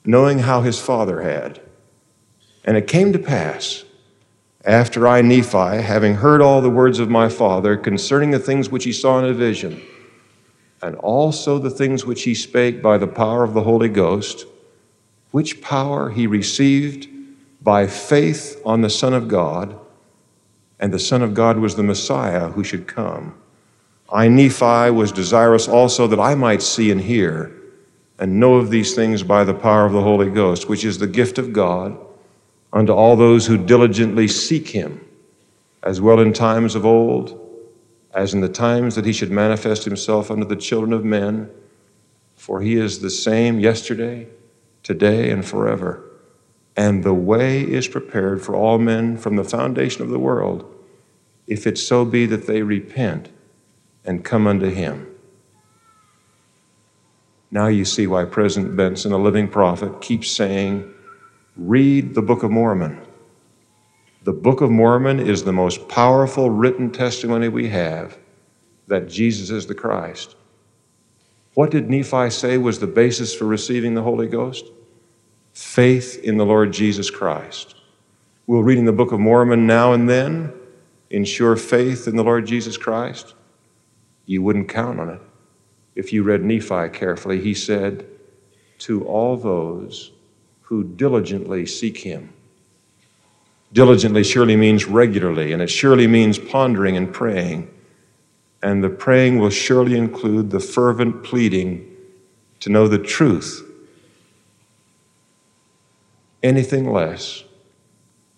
knowing 0.05 0.41
how 0.41 0.61
his 0.63 0.81
father 0.81 1.23
had. 1.23 1.61
And 2.65 2.77
it 2.77 2.87
came 2.87 3.13
to 3.13 3.19
pass, 3.19 3.85
after 4.65 5.07
I, 5.07 5.21
Nephi, 5.21 5.83
having 5.83 6.15
heard 6.15 6.41
all 6.41 6.63
the 6.63 6.71
words 6.71 6.99
of 6.99 7.11
my 7.11 7.29
father 7.29 7.77
concerning 7.77 8.31
the 8.31 8.39
things 8.39 8.71
which 8.71 8.85
he 8.85 8.93
saw 8.93 9.19
in 9.19 9.27
a 9.27 9.35
vision, 9.35 9.83
and 10.81 10.97
also 10.97 11.59
the 11.59 11.71
things 11.71 12.07
which 12.07 12.23
he 12.23 12.35
spake 12.35 12.83
by 12.83 12.97
the 12.97 13.07
power 13.07 13.45
of 13.45 13.53
the 13.53 13.63
Holy 13.63 13.89
Ghost, 13.91 14.47
which 15.31 15.61
power 15.61 16.11
he 16.11 16.27
received 16.27 17.09
by 17.61 17.87
faith 17.87 18.61
on 18.65 18.81
the 18.81 18.91
Son 18.91 19.13
of 19.13 19.29
God, 19.29 19.79
and 20.81 20.93
the 20.93 20.99
Son 20.99 21.23
of 21.23 21.35
God 21.35 21.59
was 21.59 21.77
the 21.77 21.83
Messiah 21.83 22.49
who 22.49 22.65
should 22.65 22.87
come. 22.87 23.35
I, 24.11 24.29
Nephi, 24.29 24.91
was 24.91 25.13
desirous 25.13 25.69
also 25.69 26.07
that 26.07 26.21
I 26.21 26.35
might 26.35 26.63
see 26.63 26.91
and 26.91 27.01
hear 27.01 27.53
and 28.19 28.39
know 28.39 28.55
of 28.55 28.71
these 28.71 28.95
things 28.95 29.23
by 29.23 29.45
the 29.45 29.55
power 29.55 29.85
of 29.87 29.93
the 29.93 30.03
Holy 30.03 30.31
Ghost, 30.31 30.69
which 30.69 30.85
is 30.85 30.99
the 30.99 31.07
gift 31.07 31.37
of 31.39 31.53
God 31.53 31.99
unto 32.75 32.93
all 32.93 33.17
those 33.17 33.47
who 33.47 33.57
diligently 33.57 34.29
seek 34.29 34.69
him, 34.69 35.01
as 35.83 36.03
well 36.03 36.21
in 36.21 36.35
times 36.35 36.75
of 36.75 36.85
old 36.85 37.41
as 38.15 38.33
in 38.33 38.41
the 38.41 38.49
times 38.49 38.95
that 38.95 39.05
he 39.05 39.13
should 39.13 39.31
manifest 39.31 39.85
himself 39.85 40.31
unto 40.31 40.47
the 40.47 40.57
children 40.57 40.93
of 40.93 41.05
men. 41.05 41.51
For 42.37 42.61
he 42.61 42.77
is 42.77 43.01
the 43.01 43.11
same 43.11 43.59
yesterday, 43.59 44.29
today, 44.83 45.31
and 45.31 45.45
forever. 45.45 46.03
And 46.77 47.03
the 47.03 47.15
way 47.15 47.63
is 47.63 47.89
prepared 47.89 48.41
for 48.41 48.55
all 48.55 48.79
men 48.79 49.17
from 49.17 49.37
the 49.37 49.45
foundation 49.45 50.03
of 50.03 50.11
the 50.11 50.19
world, 50.19 50.73
if 51.47 51.67
it 51.67 51.77
so 51.77 52.05
be 52.05 52.25
that 52.27 52.47
they 52.47 52.63
repent 52.63 53.31
and 54.05 54.25
come 54.25 54.47
unto 54.47 54.71
him. 54.71 55.09
Now 57.51 57.67
you 57.67 57.85
see 57.85 58.07
why 58.07 58.25
President 58.25 58.77
Benson, 58.77 59.13
a 59.13 59.19
living 59.19 59.49
prophet, 59.49 60.01
keeps 60.01 60.31
saying, 60.31 60.93
Read 61.57 62.15
the 62.15 62.23
Book 62.23 62.43
of 62.43 62.51
Mormon. 62.51 63.01
The 64.25 64.33
Book 64.33 64.61
of 64.61 64.73
Mormon 64.73 65.21
is 65.21 65.45
the 65.45 65.53
most 65.53 65.89
powerful 65.89 66.51
written 66.51 66.91
testimony 66.91 67.49
we 67.49 67.69
have 67.69 68.19
that 68.89 69.09
Jesus 69.09 69.51
is 69.51 69.67
the 69.67 69.75
Christ. 69.75 70.35
What 71.55 71.71
did 71.71 71.89
Nephi 71.89 72.31
say 72.31 72.59
was 72.59 72.81
the 72.81 72.89
basis 72.89 73.33
for 73.33 73.45
receiving 73.45 73.95
the 73.95 74.03
Holy 74.03 74.27
Ghost? 74.27 74.65
Faith 75.53 76.19
in 76.25 76.39
the 76.39 76.45
Lord 76.45 76.73
Jesus 76.73 77.09
Christ. 77.09 77.77
We'll 78.49 78.65
read 78.65 78.79
in 78.79 78.85
the 78.85 78.93
Book 78.93 79.13
of 79.13 79.21
Mormon 79.21 79.65
now 79.65 79.93
and 79.93 80.09
then, 80.09 80.53
ensure 81.11 81.55
faith 81.55 82.09
in 82.09 82.17
the 82.17 82.25
Lord 82.25 82.47
Jesus 82.47 82.77
Christ. 82.77 83.35
You 84.27 84.43
wouldn't 84.43 84.69
count 84.69 84.99
on 84.99 85.09
it. 85.09 85.21
If 85.95 86.13
you 86.13 86.25
read 86.25 86.43
Nephi 86.43 86.89
carefully, 86.89 87.41
he 87.41 87.55
said, 87.55 88.09
To 88.79 89.05
all 89.05 89.37
those 89.37 90.11
who 90.65 90.83
diligently 90.83 91.67
seek 91.67 91.99
him. 91.99 92.33
Diligently 93.73 94.25
surely 94.25 94.57
means 94.57 94.87
regularly, 94.87 95.53
and 95.53 95.61
it 95.61 95.69
surely 95.69 96.07
means 96.07 96.39
pondering 96.39 96.97
and 96.97 97.13
praying. 97.13 97.69
And 98.63 98.83
the 98.83 98.89
praying 98.89 99.39
will 99.39 99.51
surely 99.51 99.99
include 99.99 100.51
the 100.51 100.61
fervent 100.61 101.23
pleading 101.23 101.91
to 102.61 102.71
know 102.71 102.89
the 102.89 102.99
truth. 102.99 103.63
Anything 106.43 106.91
less 106.91 107.45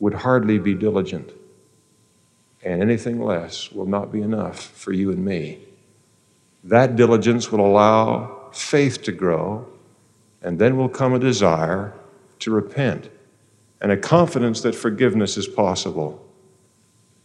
would 0.01 0.15
hardly 0.15 0.59
be 0.59 0.75
diligent, 0.75 1.31
and 2.65 2.83
anything 2.83 3.21
less 3.21 3.71
will 3.71 3.87
not 3.87 4.11
be 4.11 4.21
enough 4.21 4.61
for 4.61 4.93
you 4.93 5.11
and 5.11 5.25
me. 5.25 5.61
That 6.65 6.97
diligence 6.97 7.53
will 7.53 7.65
allow 7.65 8.49
faith 8.53 9.03
to 9.03 9.13
grow, 9.13 9.69
and 10.43 10.59
then 10.59 10.77
will 10.77 10.89
come 10.89 11.15
a 11.15 11.19
desire 11.19 11.95
to 12.41 12.51
repent 12.51 13.11
and 13.81 13.93
a 13.93 13.97
confidence 13.97 14.61
that 14.63 14.75
forgiveness 14.75 15.37
is 15.37 15.47
possible. 15.47 16.25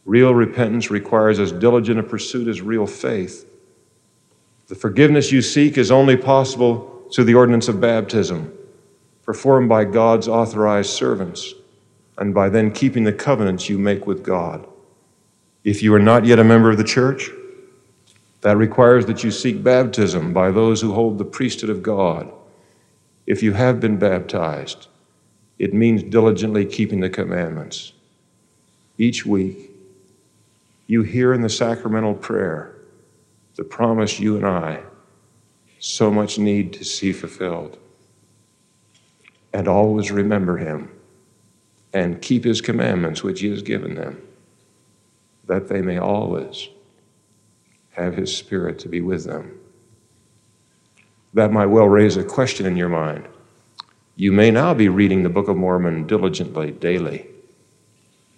Real 0.06 0.34
repentance 0.34 0.91
requires 0.91 1.39
as 1.39 1.51
diligent 1.51 2.00
a 2.00 2.03
pursuit 2.03 2.48
as 2.48 2.62
real 2.62 2.88
faith. 2.88 3.48
The 4.68 4.75
forgiveness 4.75 5.32
you 5.32 5.41
seek 5.41 5.77
is 5.77 5.91
only 5.91 6.18
possible 6.18 7.08
through 7.13 7.25
the 7.25 7.36
ordinance 7.36 7.68
of 7.68 7.82
baptism, 7.82 8.53
performed 9.24 9.70
by 9.70 9.86
God's 9.86 10.27
authorized 10.27 10.89
servants, 10.89 11.53
and 12.18 12.34
by 12.34 12.50
then 12.50 12.72
keeping 12.72 13.03
the 13.03 13.13
covenants 13.13 13.70
you 13.70 13.77
make 13.77 14.08
with 14.08 14.24
God. 14.24 14.68
If 15.63 15.84
you 15.84 15.94
are 15.94 16.00
not 16.00 16.25
yet 16.25 16.39
a 16.39 16.44
member 16.44 16.72
of 16.72 16.77
the 16.77 16.84
church, 16.84 17.30
that 18.41 18.58
requires 18.58 19.06
that 19.06 19.24
you 19.24 19.32
seek 19.32 19.63
baptism 19.63 20.34
by 20.34 20.51
those 20.51 20.82
who 20.82 20.94
hold 20.94 21.18
the 21.18 21.25
priesthood 21.25 21.70
of 21.70 21.84
God. 21.84 22.32
If 23.27 23.44
you 23.44 23.53
have 23.53 23.80
been 23.80 23.98
baptized, 23.98 24.88
it 25.62 25.75
means 25.75 26.01
diligently 26.01 26.65
keeping 26.65 27.01
the 27.01 27.10
commandments. 27.10 27.94
Each 28.98 29.27
week, 29.27 29.70
you 30.88 31.03
hear 31.03 31.34
in 31.34 31.41
the 31.41 31.50
sacramental 31.50 32.15
prayer 32.15 32.77
the 33.58 33.63
promise 33.63 34.20
you 34.20 34.38
and 34.38 34.44
I 34.48 34.82
so 35.77 36.10
much 36.10 36.39
need 36.39 36.74
to 36.74 36.84
see 36.84 37.13
fulfilled. 37.13 37.77
And 39.53 39.68
always 39.68 40.10
remember 40.10 40.58
him 40.58 40.89
and 41.94 42.24
keep 42.24 42.44
his 42.44 42.60
commandments 42.60 43.22
which 43.22 43.41
he 43.41 43.51
has 43.51 43.62
given 43.62 43.94
them, 43.94 44.20
that 45.46 45.68
they 45.68 45.84
may 45.84 46.00
always 46.00 46.70
have 47.91 48.15
his 48.15 48.36
spirit 48.36 48.80
to 48.80 48.89
be 48.89 49.01
with 49.01 49.25
them. 49.25 49.60
That 51.36 51.51
might 51.51 51.68
well 51.68 51.88
raise 51.88 52.18
a 52.18 52.24
question 52.24 52.65
in 52.65 52.75
your 52.75 52.89
mind. 52.89 53.27
You 54.15 54.32
may 54.32 54.51
now 54.51 54.74
be 54.74 54.89
reading 54.89 55.24
the 55.24 55.30
Book 55.30 55.48
of 55.48 55.58
Mormon 55.58 56.06
diligently, 56.06 56.72
daily. 56.72 57.27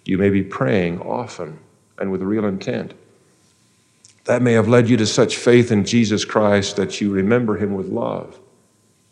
You 0.04 0.18
may 0.18 0.30
be 0.30 0.42
praying 0.42 1.00
often 1.00 1.58
and 1.98 2.10
with 2.10 2.22
real 2.22 2.44
intent. 2.44 2.94
That 4.24 4.42
may 4.42 4.52
have 4.52 4.68
led 4.68 4.88
you 4.88 4.96
to 4.96 5.06
such 5.06 5.36
faith 5.36 5.70
in 5.70 5.84
Jesus 5.84 6.24
Christ 6.24 6.76
that 6.76 7.00
you 7.00 7.10
remember 7.10 7.56
him 7.56 7.74
with 7.74 7.88
love. 7.88 8.38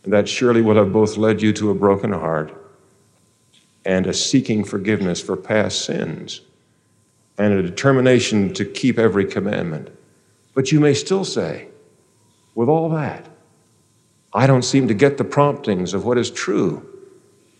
And 0.04 0.12
that 0.12 0.28
surely 0.28 0.62
will 0.62 0.76
have 0.76 0.92
both 0.92 1.16
led 1.16 1.42
you 1.42 1.52
to 1.54 1.71
a 1.71 1.75
broken 1.75 2.12
heart 2.12 2.52
and 3.85 4.07
a 4.07 4.14
seeking 4.14 4.64
forgiveness 4.64 5.21
for 5.21 5.37
past 5.37 5.85
sins 5.85 6.40
and 7.38 7.52
a 7.52 7.62
determination 7.62 8.52
to 8.54 8.64
keep 8.64 8.99
every 8.99 9.25
commandment. 9.25 9.90
But 10.54 10.71
you 10.71 10.81
may 10.81 10.95
still 10.95 11.25
say, 11.25 11.69
with 12.54 12.69
all 12.69 12.88
that, 12.90 13.28
I 14.34 14.46
don't 14.46 14.64
seem 14.64 14.88
to 14.88 14.94
get 14.94 15.18
the 15.18 15.24
promptings 15.24 15.94
of 15.94 16.04
what 16.04 16.18
is 16.18 16.30
true 16.30 16.88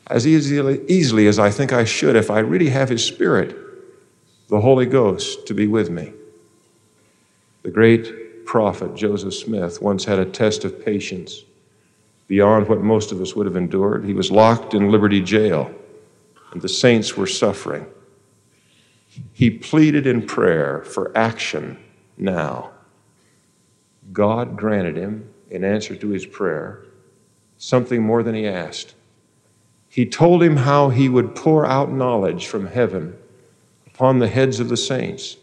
as 0.09 0.27
easily, 0.27 0.81
easily 0.89 1.27
as 1.27 1.39
I 1.39 1.51
think 1.51 1.73
I 1.73 1.85
should 1.85 2.17
if 2.17 2.31
I 2.31 2.41
really 2.41 2.71
have 2.71 2.89
His 2.89 3.05
Spirit, 3.05 3.57
the 4.49 4.61
Holy 4.61 4.87
Ghost, 4.87 5.47
to 5.47 5.55
be 5.55 5.67
with 5.67 5.91
me. 5.91 6.13
The 7.63 7.71
great 7.71 8.45
prophet 8.45 8.95
Joseph 8.95 9.35
Smith 9.35 9.81
once 9.81 10.05
had 10.05 10.19
a 10.19 10.25
test 10.25 10.65
of 10.65 10.85
patience 10.85 11.45
beyond 12.27 12.69
what 12.69 12.81
most 12.81 13.13
of 13.13 13.21
us 13.21 13.37
would 13.37 13.47
have 13.47 13.57
endured. 13.57 14.05
He 14.05 14.15
was 14.15 14.31
locked 14.31 14.75
in 14.75 14.91
Liberty 14.91 15.21
Jail, 15.21 15.73
and 16.53 16.61
the 16.61 16.69
saints 16.69 17.17
were 17.17 17.27
suffering. 17.27 17.87
He 19.33 19.51
pleaded 19.51 20.07
in 20.07 20.27
prayer 20.27 20.83
for 20.83 21.17
action 21.17 21.79
now. 22.17 22.71
God 24.13 24.57
granted 24.57 24.97
him, 24.97 25.32
in 25.53 25.65
answer 25.65 25.95
to 25.95 26.09
his 26.09 26.25
prayer, 26.25 26.83
something 27.59 28.03
more 28.03 28.23
than 28.23 28.35
he 28.35 28.47
asked. 28.47 28.95
He 29.89 30.07
told 30.07 30.43
him 30.43 30.57
how 30.57 30.89
he 30.89 31.09
would 31.11 31.35
pour 31.35 31.67
out 31.67 31.93
knowledge 31.93 32.47
from 32.47 32.67
heaven 32.67 33.15
upon 33.87 34.19
the 34.19 34.29
heads 34.29 34.59
of 34.59 34.71
the 34.71 34.77
saints. 34.77 35.37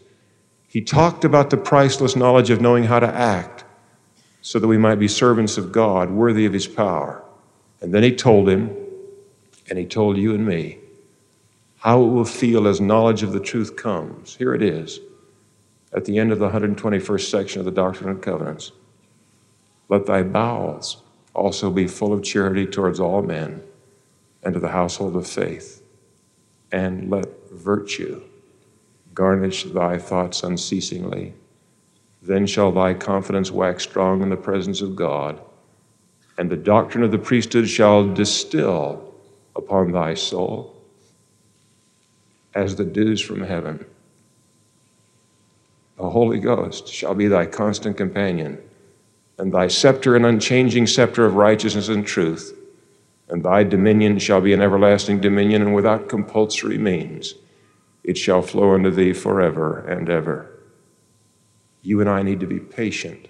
He 0.66 0.80
talked 0.80 1.24
about 1.24 1.50
the 1.50 1.56
priceless 1.56 2.16
knowledge 2.16 2.50
of 2.50 2.60
knowing 2.60 2.84
how 2.84 2.98
to 2.98 3.06
act 3.06 3.64
so 4.42 4.58
that 4.58 4.66
we 4.66 4.76
might 4.76 4.96
be 4.96 5.06
servants 5.06 5.56
of 5.56 5.70
God, 5.70 6.10
worthy 6.10 6.44
of 6.44 6.52
his 6.52 6.66
power. 6.66 7.22
And 7.80 7.94
then 7.94 8.02
he 8.02 8.14
told 8.14 8.48
him, 8.48 8.76
and 9.68 9.78
he 9.78 9.86
told 9.86 10.16
you 10.16 10.34
and 10.34 10.44
me, 10.44 10.78
how 11.78 12.02
it 12.02 12.08
will 12.08 12.24
feel 12.24 12.66
as 12.66 12.80
knowledge 12.80 13.22
of 13.22 13.32
the 13.32 13.40
truth 13.40 13.76
comes. 13.76 14.34
Here 14.34 14.54
it 14.54 14.62
is 14.62 14.98
at 15.92 16.04
the 16.04 16.18
end 16.18 16.32
of 16.32 16.40
the 16.40 16.50
121st 16.50 17.30
section 17.30 17.60
of 17.60 17.64
the 17.64 17.70
Doctrine 17.70 18.10
and 18.10 18.20
Covenants. 18.20 18.72
Let 19.90 20.06
thy 20.06 20.22
bowels 20.22 21.02
also 21.34 21.68
be 21.68 21.88
full 21.88 22.12
of 22.12 22.22
charity 22.22 22.64
towards 22.64 23.00
all 23.00 23.22
men 23.22 23.62
and 24.42 24.54
to 24.54 24.60
the 24.60 24.68
household 24.68 25.16
of 25.16 25.26
faith, 25.26 25.82
and 26.72 27.10
let 27.10 27.50
virtue 27.50 28.22
garnish 29.12 29.64
thy 29.64 29.98
thoughts 29.98 30.44
unceasingly. 30.44 31.34
Then 32.22 32.46
shall 32.46 32.70
thy 32.70 32.94
confidence 32.94 33.50
wax 33.50 33.82
strong 33.82 34.22
in 34.22 34.30
the 34.30 34.36
presence 34.36 34.80
of 34.80 34.94
God, 34.94 35.40
and 36.38 36.48
the 36.48 36.56
doctrine 36.56 37.02
of 37.02 37.10
the 37.10 37.18
priesthood 37.18 37.68
shall 37.68 38.06
distill 38.14 39.12
upon 39.56 39.90
thy 39.90 40.14
soul 40.14 40.76
as 42.54 42.76
the 42.76 42.84
dews 42.84 43.20
from 43.20 43.42
heaven. 43.42 43.84
The 45.96 46.10
Holy 46.10 46.38
Ghost 46.38 46.88
shall 46.88 47.14
be 47.14 47.26
thy 47.26 47.46
constant 47.46 47.96
companion, 47.96 48.62
and 49.40 49.54
thy 49.54 49.66
scepter 49.66 50.14
an 50.16 50.26
unchanging 50.26 50.86
scepter 50.86 51.24
of 51.24 51.34
righteousness 51.34 51.88
and 51.88 52.06
truth, 52.06 52.54
and 53.30 53.42
thy 53.42 53.64
dominion 53.64 54.18
shall 54.18 54.42
be 54.42 54.52
an 54.52 54.60
everlasting 54.60 55.18
dominion, 55.18 55.62
and 55.62 55.74
without 55.74 56.10
compulsory 56.10 56.76
means 56.76 57.36
it 58.04 58.18
shall 58.18 58.42
flow 58.42 58.74
unto 58.74 58.90
thee 58.90 59.14
forever 59.14 59.78
and 59.88 60.10
ever. 60.10 60.60
You 61.80 62.02
and 62.02 62.10
I 62.10 62.22
need 62.22 62.40
to 62.40 62.46
be 62.46 62.60
patient, 62.60 63.28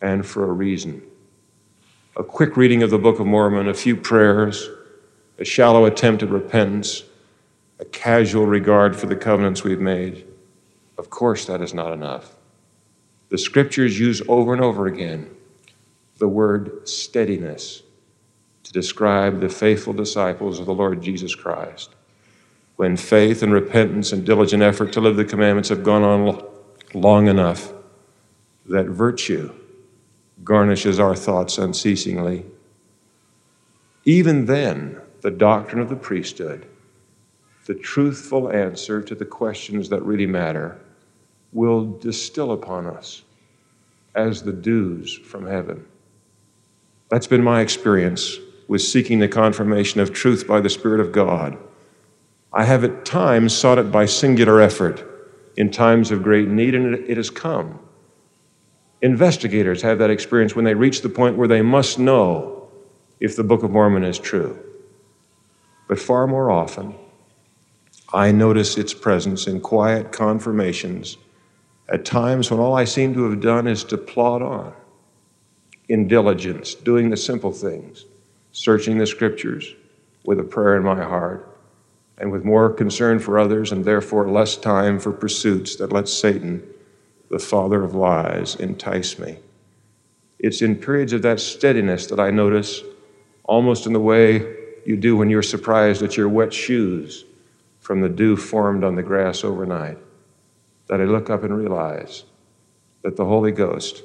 and 0.00 0.26
for 0.26 0.42
a 0.42 0.52
reason. 0.52 1.02
A 2.16 2.24
quick 2.24 2.56
reading 2.56 2.82
of 2.82 2.90
the 2.90 2.98
Book 2.98 3.20
of 3.20 3.26
Mormon, 3.26 3.68
a 3.68 3.74
few 3.74 3.94
prayers, 3.94 4.68
a 5.38 5.44
shallow 5.44 5.84
attempt 5.84 6.24
at 6.24 6.30
repentance, 6.30 7.04
a 7.78 7.84
casual 7.84 8.44
regard 8.44 8.96
for 8.96 9.06
the 9.06 9.14
covenants 9.14 9.62
we've 9.62 9.78
made. 9.78 10.26
Of 10.98 11.10
course, 11.10 11.44
that 11.44 11.62
is 11.62 11.72
not 11.72 11.92
enough. 11.92 12.34
The 13.30 13.38
scriptures 13.38 13.98
use 13.98 14.20
over 14.28 14.52
and 14.52 14.62
over 14.62 14.86
again 14.86 15.30
the 16.18 16.28
word 16.28 16.86
steadiness 16.86 17.82
to 18.64 18.72
describe 18.72 19.40
the 19.40 19.48
faithful 19.48 19.92
disciples 19.92 20.60
of 20.60 20.66
the 20.66 20.74
Lord 20.74 21.00
Jesus 21.00 21.34
Christ. 21.34 21.94
When 22.76 22.96
faith 22.96 23.42
and 23.42 23.52
repentance 23.52 24.12
and 24.12 24.24
diligent 24.24 24.62
effort 24.62 24.92
to 24.92 25.00
live 25.00 25.16
the 25.16 25.24
commandments 25.24 25.68
have 25.70 25.82
gone 25.82 26.02
on 26.02 26.44
long 26.92 27.28
enough, 27.28 27.72
that 28.66 28.86
virtue 28.86 29.52
garnishes 30.44 30.98
our 30.98 31.14
thoughts 31.14 31.58
unceasingly. 31.58 32.46
Even 34.04 34.46
then, 34.46 35.00
the 35.20 35.30
doctrine 35.30 35.80
of 35.80 35.88
the 35.88 35.96
priesthood, 35.96 36.66
the 37.66 37.74
truthful 37.74 38.50
answer 38.50 39.02
to 39.02 39.14
the 39.14 39.24
questions 39.24 39.88
that 39.90 40.02
really 40.02 40.26
matter, 40.26 40.80
will 41.52 41.86
distill 41.98 42.52
upon 42.52 42.86
us 42.86 43.22
as 44.14 44.42
the 44.42 44.52
dews 44.52 45.16
from 45.16 45.46
heaven. 45.46 45.84
That's 47.08 47.26
been 47.26 47.42
my 47.42 47.60
experience 47.60 48.38
with 48.68 48.82
seeking 48.82 49.18
the 49.18 49.28
confirmation 49.28 50.00
of 50.00 50.12
truth 50.12 50.46
by 50.46 50.60
the 50.60 50.70
Spirit 50.70 51.00
of 51.00 51.12
God. 51.12 51.58
I 52.52 52.64
have 52.64 52.84
at 52.84 53.04
times 53.04 53.52
sought 53.52 53.78
it 53.78 53.90
by 53.90 54.06
singular 54.06 54.60
effort 54.60 55.04
in 55.56 55.70
times 55.70 56.10
of 56.10 56.22
great 56.22 56.48
need, 56.48 56.74
and 56.74 56.94
it 56.94 57.16
has 57.16 57.30
come. 57.30 57.80
Investigators 59.02 59.82
have 59.82 59.98
that 59.98 60.10
experience 60.10 60.54
when 60.54 60.64
they 60.64 60.74
reach 60.74 61.02
the 61.02 61.08
point 61.08 61.36
where 61.36 61.48
they 61.48 61.62
must 61.62 61.98
know 61.98 62.68
if 63.18 63.36
the 63.36 63.44
Book 63.44 63.62
of 63.62 63.70
Mormon 63.70 64.04
is 64.04 64.18
true. 64.18 64.58
But 65.88 65.98
far 65.98 66.26
more 66.26 66.50
often, 66.50 66.94
I 68.12 68.32
notice 68.32 68.76
its 68.78 68.94
presence 68.94 69.46
in 69.46 69.60
quiet 69.60 70.12
confirmations 70.12 71.16
at 71.90 72.04
times 72.04 72.50
when 72.50 72.60
all 72.60 72.74
I 72.74 72.84
seem 72.84 73.14
to 73.14 73.28
have 73.28 73.40
done 73.40 73.66
is 73.66 73.82
to 73.84 73.98
plod 73.98 74.42
on 74.42 74.72
in 75.88 76.06
diligence, 76.06 76.74
doing 76.74 77.10
the 77.10 77.16
simple 77.16 77.50
things, 77.50 78.04
searching 78.52 78.96
the 78.96 79.06
scriptures 79.06 79.74
with 80.24 80.38
a 80.38 80.44
prayer 80.44 80.76
in 80.76 80.84
my 80.84 81.02
heart, 81.02 81.58
and 82.18 82.30
with 82.30 82.44
more 82.44 82.70
concern 82.70 83.18
for 83.18 83.38
others 83.38 83.72
and 83.72 83.84
therefore 83.84 84.30
less 84.30 84.56
time 84.56 85.00
for 85.00 85.10
pursuits 85.10 85.76
that 85.76 85.92
let 85.92 86.08
Satan, 86.08 86.62
the 87.28 87.38
father 87.38 87.82
of 87.82 87.94
lies, 87.94 88.54
entice 88.56 89.18
me. 89.18 89.38
It's 90.38 90.62
in 90.62 90.76
periods 90.76 91.12
of 91.12 91.22
that 91.22 91.40
steadiness 91.40 92.06
that 92.06 92.20
I 92.20 92.30
notice, 92.30 92.82
almost 93.44 93.86
in 93.86 93.92
the 93.92 94.00
way 94.00 94.56
you 94.86 94.96
do 94.96 95.16
when 95.16 95.28
you're 95.28 95.42
surprised 95.42 96.02
at 96.02 96.16
your 96.16 96.28
wet 96.28 96.52
shoes 96.52 97.24
from 97.80 98.00
the 98.00 98.08
dew 98.08 98.36
formed 98.36 98.84
on 98.84 98.94
the 98.94 99.02
grass 99.02 99.42
overnight 99.42 99.98
that 100.90 101.00
I 101.00 101.04
look 101.04 101.30
up 101.30 101.44
and 101.44 101.56
realize 101.56 102.24
that 103.02 103.16
the 103.16 103.24
Holy 103.24 103.52
Ghost 103.52 104.02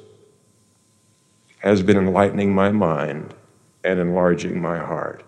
has 1.58 1.82
been 1.82 1.96
enlightening 1.96 2.54
my 2.54 2.70
mind 2.70 3.34
and 3.82 3.98
enlarging 3.98 4.62
my 4.62 4.78
heart. 4.78 5.24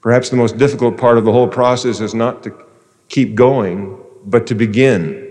Perhaps 0.00 0.30
the 0.30 0.36
most 0.36 0.56
difficult 0.56 0.96
part 0.96 1.18
of 1.18 1.24
the 1.26 1.32
whole 1.32 1.46
process 1.46 2.00
is 2.00 2.14
not 2.14 2.42
to 2.44 2.64
keep 3.10 3.34
going, 3.34 4.02
but 4.24 4.46
to 4.46 4.54
begin. 4.54 5.30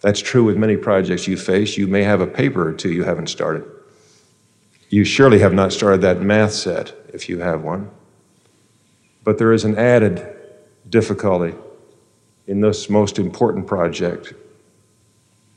That's 0.00 0.18
true 0.18 0.42
with 0.42 0.56
many 0.56 0.76
projects 0.76 1.28
you 1.28 1.36
face. 1.36 1.78
You 1.78 1.86
may 1.86 2.02
have 2.02 2.20
a 2.20 2.26
paper 2.26 2.68
or 2.68 2.72
two 2.72 2.90
you 2.90 3.04
haven't 3.04 3.28
started. 3.28 3.64
You 4.88 5.04
surely 5.04 5.38
have 5.38 5.54
not 5.54 5.72
started 5.72 6.00
that 6.00 6.20
math 6.20 6.52
set 6.52 6.94
if 7.14 7.28
you 7.28 7.38
have 7.38 7.62
one. 7.62 7.92
But 9.22 9.38
there 9.38 9.52
is 9.52 9.64
an 9.64 9.78
added 9.78 10.36
difficulty 10.88 11.54
in 12.48 12.62
this 12.62 12.88
most 12.88 13.18
important 13.18 13.66
project. 13.66 14.32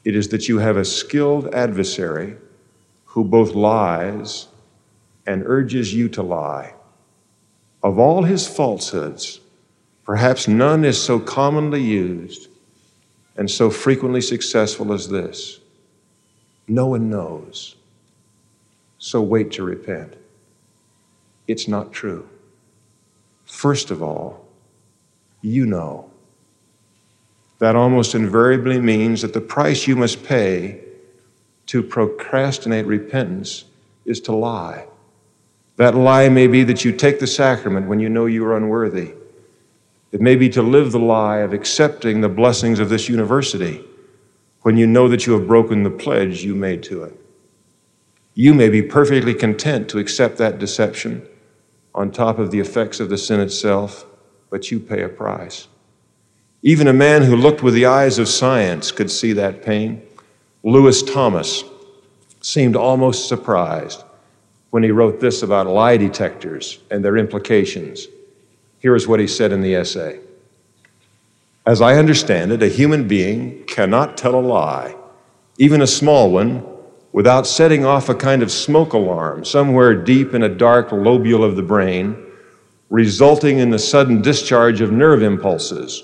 It 0.04 0.16
is 0.16 0.28
that 0.28 0.50
you 0.50 0.60
have 0.60 0.76
a 0.76 0.86
skilled 0.86 1.54
adversary 1.56 2.36
who 3.06 3.24
both 3.24 3.56
lies 3.56 4.50
and 5.26 5.44
urges 5.46 5.94
you 5.94 6.10
to 6.10 6.22
lie. 6.22 6.74
Of 7.82 7.98
all 7.98 8.24
his 8.24 8.46
falsehoods, 8.46 9.40
perhaps 10.04 10.48
none 10.48 10.84
is 10.84 11.02
so 11.02 11.20
commonly 11.20 11.82
used 11.82 12.50
and 13.38 13.50
so 13.50 13.70
frequently 13.70 14.22
successful 14.22 14.92
as 14.92 15.08
this. 15.08 15.60
No 16.68 16.88
one 16.88 17.10
knows. 17.10 17.76
So 18.98 19.22
wait 19.22 19.52
to 19.54 19.64
repent. 19.64 20.16
It's 21.48 21.68
not 21.68 21.94
true. 21.94 22.28
First 23.46 23.92
of 23.92 24.04
all, 24.04 24.46
you 25.42 25.66
know. 25.66 26.11
That 27.62 27.76
almost 27.76 28.16
invariably 28.16 28.80
means 28.80 29.22
that 29.22 29.34
the 29.34 29.40
price 29.40 29.86
you 29.86 29.96
must 29.96 30.24
pay 30.24 30.82
to 31.68 31.84
procrastinate 31.84 32.88
repentance 32.88 33.66
is 34.04 34.20
to 34.22 34.32
lie. 34.32 34.88
That 35.76 35.94
lie 35.94 36.28
may 36.30 36.48
be 36.48 36.64
that 36.64 36.84
you 36.84 36.92
take 36.92 37.20
the 37.20 37.28
sacrament 37.28 37.88
when 37.88 38.00
you 38.00 38.10
know 38.10 38.26
you 38.26 38.44
are 38.46 38.58
unworthy. 38.58 39.14
It 40.12 40.22
may 40.22 40.36
be 40.36 40.50
to 40.50 40.64
live 40.64 40.92
the 40.92 40.98
lie 40.98 41.38
of 41.38 41.54
accepting 41.54 42.22
the 42.22 42.30
blessings 42.30 42.80
of 42.80 42.90
this 42.90 43.08
university 43.08 43.86
when 44.64 44.76
you 44.76 44.88
know 44.88 45.08
that 45.08 45.28
you 45.28 45.34
have 45.34 45.46
broken 45.46 45.84
the 45.84 45.92
pledge 45.92 46.44
you 46.44 46.56
made 46.56 46.82
to 46.86 47.04
it. 47.04 47.16
You 48.34 48.56
may 48.56 48.70
be 48.70 48.82
perfectly 48.82 49.36
content 49.36 49.88
to 49.90 50.00
accept 50.00 50.38
that 50.38 50.58
deception 50.58 51.28
on 51.94 52.10
top 52.10 52.40
of 52.40 52.50
the 52.50 52.60
effects 52.60 53.00
of 53.00 53.10
the 53.10 53.20
sin 53.20 53.40
itself, 53.40 54.08
but 54.50 54.72
you 54.72 54.80
pay 54.80 55.04
a 55.04 55.10
price. 55.10 55.68
Even 56.64 56.88
a 56.88 56.94
man 56.94 57.24
who 57.24 57.36
looked 57.36 57.64
with 57.64 57.74
the 57.74 57.88
eyes 57.88 58.20
of 58.20 58.28
science 58.28 58.92
could 58.92 59.10
see 59.10 59.34
that 59.34 59.64
pain. 59.64 60.04
Lewis 60.64 61.02
Thomas 61.02 61.64
seemed 62.42 62.76
almost 62.76 63.28
surprised 63.28 64.04
when 64.70 64.84
he 64.84 64.92
wrote 64.92 65.20
this 65.20 65.42
about 65.42 65.66
lie 65.66 65.98
detectors 65.98 66.80
and 66.92 67.04
their 67.04 67.18
implications. 67.18 68.08
Here 68.80 68.96
is 68.96 69.08
what 69.08 69.20
he 69.20 69.28
said 69.28 69.52
in 69.52 69.62
the 69.62 69.76
essay 69.76 70.20
As 71.66 71.82
I 71.82 71.96
understand 71.96 72.52
it, 72.52 72.62
a 72.62 72.68
human 72.68 73.08
being 73.08 73.64
cannot 73.66 74.16
tell 74.16 74.36
a 74.36 74.42
lie, 74.42 74.96
even 75.58 75.82
a 75.82 75.88
small 75.88 76.32
one, 76.32 76.64
without 77.12 77.48
setting 77.48 77.86
off 77.86 78.08
a 78.08 78.16
kind 78.16 78.44
of 78.44 78.52
smoke 78.52 78.94
alarm 78.94 79.44
somewhere 79.46 79.96
deep 79.96 80.34
in 80.34 80.44
a 80.44 80.50
dark 80.50 80.90
lobule 80.90 81.44
of 81.44 81.56
the 81.56 81.64
brain 81.64 82.16
resulting 82.90 83.60
in 83.60 83.70
the 83.70 83.80
sudden 83.80 84.22
discharge 84.22 84.80
of 84.82 84.92
nerve 84.92 85.24
impulses 85.24 86.04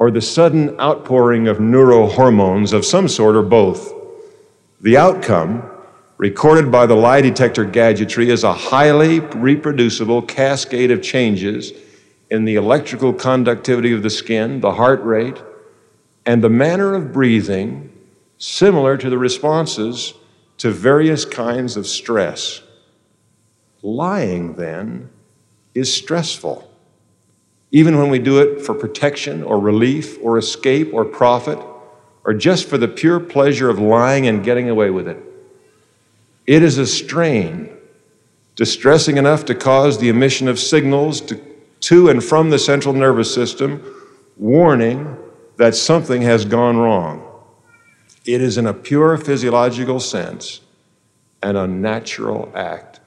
or 0.00 0.10
the 0.10 0.20
sudden 0.20 0.80
outpouring 0.80 1.46
of 1.46 1.58
neurohormones 1.58 2.72
of 2.72 2.86
some 2.86 3.06
sort 3.06 3.36
or 3.36 3.42
both. 3.42 3.92
The 4.80 4.96
outcome, 4.96 5.62
recorded 6.16 6.72
by 6.72 6.86
the 6.86 6.94
lie 6.94 7.20
detector 7.20 7.66
gadgetry, 7.66 8.30
is 8.30 8.42
a 8.42 8.54
highly 8.54 9.20
reproducible 9.20 10.22
cascade 10.22 10.90
of 10.90 11.02
changes 11.02 11.72
in 12.30 12.46
the 12.46 12.54
electrical 12.54 13.12
conductivity 13.12 13.92
of 13.92 14.02
the 14.02 14.08
skin, 14.08 14.60
the 14.60 14.72
heart 14.72 15.04
rate, 15.04 15.36
and 16.24 16.42
the 16.42 16.48
manner 16.48 16.94
of 16.94 17.12
breathing, 17.12 17.92
similar 18.38 18.96
to 18.96 19.10
the 19.10 19.18
responses 19.18 20.14
to 20.56 20.70
various 20.70 21.26
kinds 21.26 21.76
of 21.76 21.86
stress. 21.86 22.62
Lying, 23.82 24.54
then, 24.54 25.10
is 25.74 25.92
stressful. 25.92 26.69
Even 27.72 27.98
when 27.98 28.10
we 28.10 28.18
do 28.18 28.40
it 28.40 28.60
for 28.64 28.74
protection 28.74 29.42
or 29.42 29.58
relief 29.58 30.18
or 30.22 30.38
escape 30.38 30.92
or 30.92 31.04
profit 31.04 31.58
or 32.24 32.34
just 32.34 32.68
for 32.68 32.78
the 32.78 32.88
pure 32.88 33.20
pleasure 33.20 33.70
of 33.70 33.78
lying 33.78 34.26
and 34.26 34.44
getting 34.44 34.68
away 34.68 34.90
with 34.90 35.08
it. 35.08 35.18
It 36.46 36.62
is 36.62 36.78
a 36.78 36.86
strain, 36.86 37.70
distressing 38.56 39.16
enough 39.16 39.44
to 39.46 39.54
cause 39.54 39.98
the 39.98 40.08
emission 40.08 40.48
of 40.48 40.58
signals 40.58 41.20
to, 41.22 41.40
to 41.80 42.08
and 42.08 42.22
from 42.22 42.50
the 42.50 42.58
central 42.58 42.92
nervous 42.92 43.32
system, 43.32 43.82
warning 44.36 45.16
that 45.56 45.74
something 45.74 46.22
has 46.22 46.44
gone 46.44 46.76
wrong. 46.76 47.26
It 48.24 48.40
is, 48.40 48.58
in 48.58 48.66
a 48.66 48.74
pure 48.74 49.16
physiological 49.16 50.00
sense, 50.00 50.60
an 51.42 51.56
unnatural 51.56 52.52
act. 52.54 53.00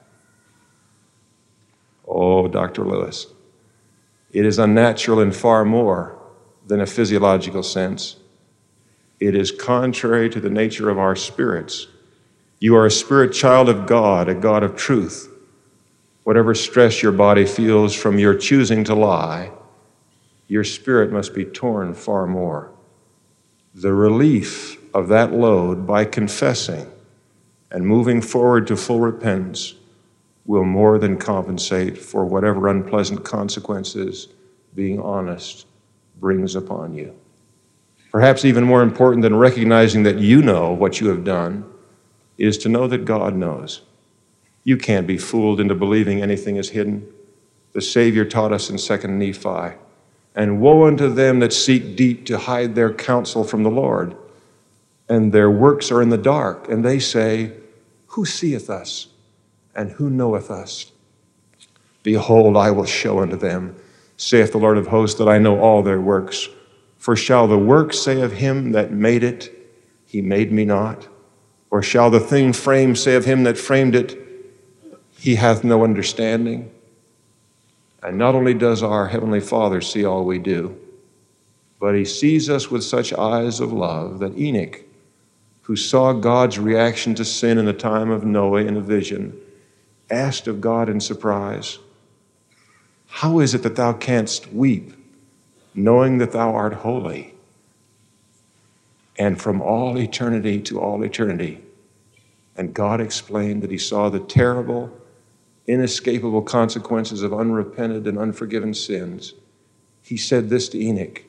Oh, 2.06 2.48
Dr. 2.48 2.84
Lewis, 2.84 3.26
it 4.34 4.44
is 4.44 4.58
unnatural 4.58 5.20
in 5.20 5.30
far 5.30 5.64
more 5.64 6.18
than 6.66 6.80
a 6.80 6.86
physiological 6.86 7.62
sense. 7.62 8.16
It 9.20 9.36
is 9.36 9.52
contrary 9.52 10.28
to 10.30 10.40
the 10.40 10.50
nature 10.50 10.90
of 10.90 10.98
our 10.98 11.14
spirits. 11.14 11.86
You 12.58 12.74
are 12.74 12.84
a 12.84 12.90
spirit 12.90 13.32
child 13.32 13.68
of 13.68 13.86
God, 13.86 14.28
a 14.28 14.34
God 14.34 14.64
of 14.64 14.74
truth. 14.74 15.30
Whatever 16.24 16.52
stress 16.52 17.00
your 17.00 17.12
body 17.12 17.46
feels 17.46 17.94
from 17.94 18.18
your 18.18 18.34
choosing 18.34 18.82
to 18.84 18.94
lie, 18.94 19.52
your 20.48 20.64
spirit 20.64 21.12
must 21.12 21.32
be 21.32 21.44
torn 21.44 21.94
far 21.94 22.26
more. 22.26 22.72
The 23.72 23.92
relief 23.92 24.78
of 24.92 25.06
that 25.08 25.32
load 25.32 25.86
by 25.86 26.06
confessing 26.06 26.90
and 27.70 27.86
moving 27.86 28.20
forward 28.20 28.66
to 28.66 28.76
full 28.76 29.00
repentance 29.00 29.74
will 30.46 30.64
more 30.64 30.98
than 30.98 31.16
compensate 31.16 31.96
for 31.96 32.24
whatever 32.24 32.68
unpleasant 32.68 33.24
consequences 33.24 34.28
being 34.74 35.00
honest 35.00 35.66
brings 36.20 36.54
upon 36.54 36.94
you. 36.94 37.14
Perhaps 38.10 38.44
even 38.44 38.64
more 38.64 38.82
important 38.82 39.22
than 39.22 39.36
recognizing 39.36 40.02
that 40.04 40.18
you 40.18 40.42
know 40.42 40.72
what 40.72 41.00
you 41.00 41.08
have 41.08 41.24
done 41.24 41.64
is 42.38 42.58
to 42.58 42.68
know 42.68 42.86
that 42.86 43.04
God 43.04 43.34
knows. 43.34 43.82
You 44.62 44.76
can't 44.76 45.06
be 45.06 45.18
fooled 45.18 45.60
into 45.60 45.74
believing 45.74 46.22
anything 46.22 46.56
is 46.56 46.70
hidden. 46.70 47.06
The 47.72 47.80
Savior 47.80 48.24
taught 48.24 48.52
us 48.52 48.70
in 48.70 48.76
2nd 48.76 49.10
Nephi, 49.10 49.76
and 50.34 50.60
woe 50.60 50.86
unto 50.86 51.08
them 51.08 51.40
that 51.40 51.52
seek 51.52 51.96
deep 51.96 52.24
to 52.26 52.38
hide 52.38 52.74
their 52.74 52.92
counsel 52.92 53.44
from 53.44 53.62
the 53.62 53.70
Lord, 53.70 54.16
and 55.08 55.32
their 55.32 55.50
works 55.50 55.90
are 55.90 56.00
in 56.00 56.08
the 56.08 56.18
dark, 56.18 56.68
and 56.68 56.84
they 56.84 56.98
say, 56.98 57.52
Who 58.08 58.24
seeth 58.24 58.70
us? 58.70 59.08
And 59.74 59.92
who 59.92 60.10
knoweth 60.10 60.50
us? 60.50 60.92
Behold, 62.02 62.56
I 62.56 62.70
will 62.70 62.84
show 62.84 63.20
unto 63.20 63.36
them, 63.36 63.76
saith 64.16 64.52
the 64.52 64.58
Lord 64.58 64.78
of 64.78 64.88
hosts, 64.88 65.18
that 65.18 65.28
I 65.28 65.38
know 65.38 65.58
all 65.58 65.82
their 65.82 66.00
works. 66.00 66.48
For 66.98 67.16
shall 67.16 67.46
the 67.46 67.58
work 67.58 67.92
say 67.92 68.20
of 68.20 68.32
him 68.32 68.72
that 68.72 68.92
made 68.92 69.24
it, 69.24 69.52
He 70.06 70.22
made 70.22 70.52
me 70.52 70.64
not? 70.64 71.08
Or 71.70 71.82
shall 71.82 72.10
the 72.10 72.20
thing 72.20 72.52
framed 72.52 72.98
say 72.98 73.14
of 73.14 73.24
him 73.24 73.42
that 73.44 73.58
framed 73.58 73.94
it, 73.94 74.18
He 75.18 75.34
hath 75.34 75.64
no 75.64 75.82
understanding? 75.82 76.70
And 78.02 78.18
not 78.18 78.34
only 78.34 78.54
does 78.54 78.82
our 78.82 79.08
Heavenly 79.08 79.40
Father 79.40 79.80
see 79.80 80.04
all 80.04 80.24
we 80.24 80.38
do, 80.38 80.78
but 81.80 81.94
He 81.94 82.04
sees 82.04 82.50
us 82.50 82.70
with 82.70 82.84
such 82.84 83.12
eyes 83.14 83.60
of 83.60 83.72
love 83.72 84.18
that 84.18 84.38
Enoch, 84.38 84.82
who 85.62 85.74
saw 85.74 86.12
God's 86.12 86.58
reaction 86.58 87.14
to 87.14 87.24
sin 87.24 87.56
in 87.56 87.64
the 87.64 87.72
time 87.72 88.10
of 88.10 88.24
Noah 88.24 88.60
in 88.60 88.76
a 88.76 88.82
vision, 88.82 89.38
asked 90.10 90.46
of 90.46 90.60
God 90.60 90.88
in 90.88 91.00
surprise, 91.00 91.78
How 93.06 93.40
is 93.40 93.54
it 93.54 93.62
that 93.62 93.76
thou 93.76 93.92
canst 93.92 94.52
weep, 94.52 94.92
knowing 95.74 96.18
that 96.18 96.32
thou 96.32 96.54
art 96.54 96.74
holy? 96.74 97.34
And 99.18 99.40
from 99.40 99.62
all 99.62 99.98
eternity 99.98 100.60
to 100.62 100.80
all 100.80 101.02
eternity. 101.04 101.60
And 102.56 102.74
God 102.74 103.00
explained 103.00 103.62
that 103.62 103.70
he 103.70 103.78
saw 103.78 104.08
the 104.08 104.20
terrible, 104.20 104.96
inescapable 105.66 106.42
consequences 106.42 107.22
of 107.22 107.32
unrepented 107.32 108.06
and 108.06 108.18
unforgiven 108.18 108.74
sins. 108.74 109.34
He 110.02 110.16
said 110.16 110.50
this 110.50 110.68
to 110.70 110.78
Enoch, 110.80 111.22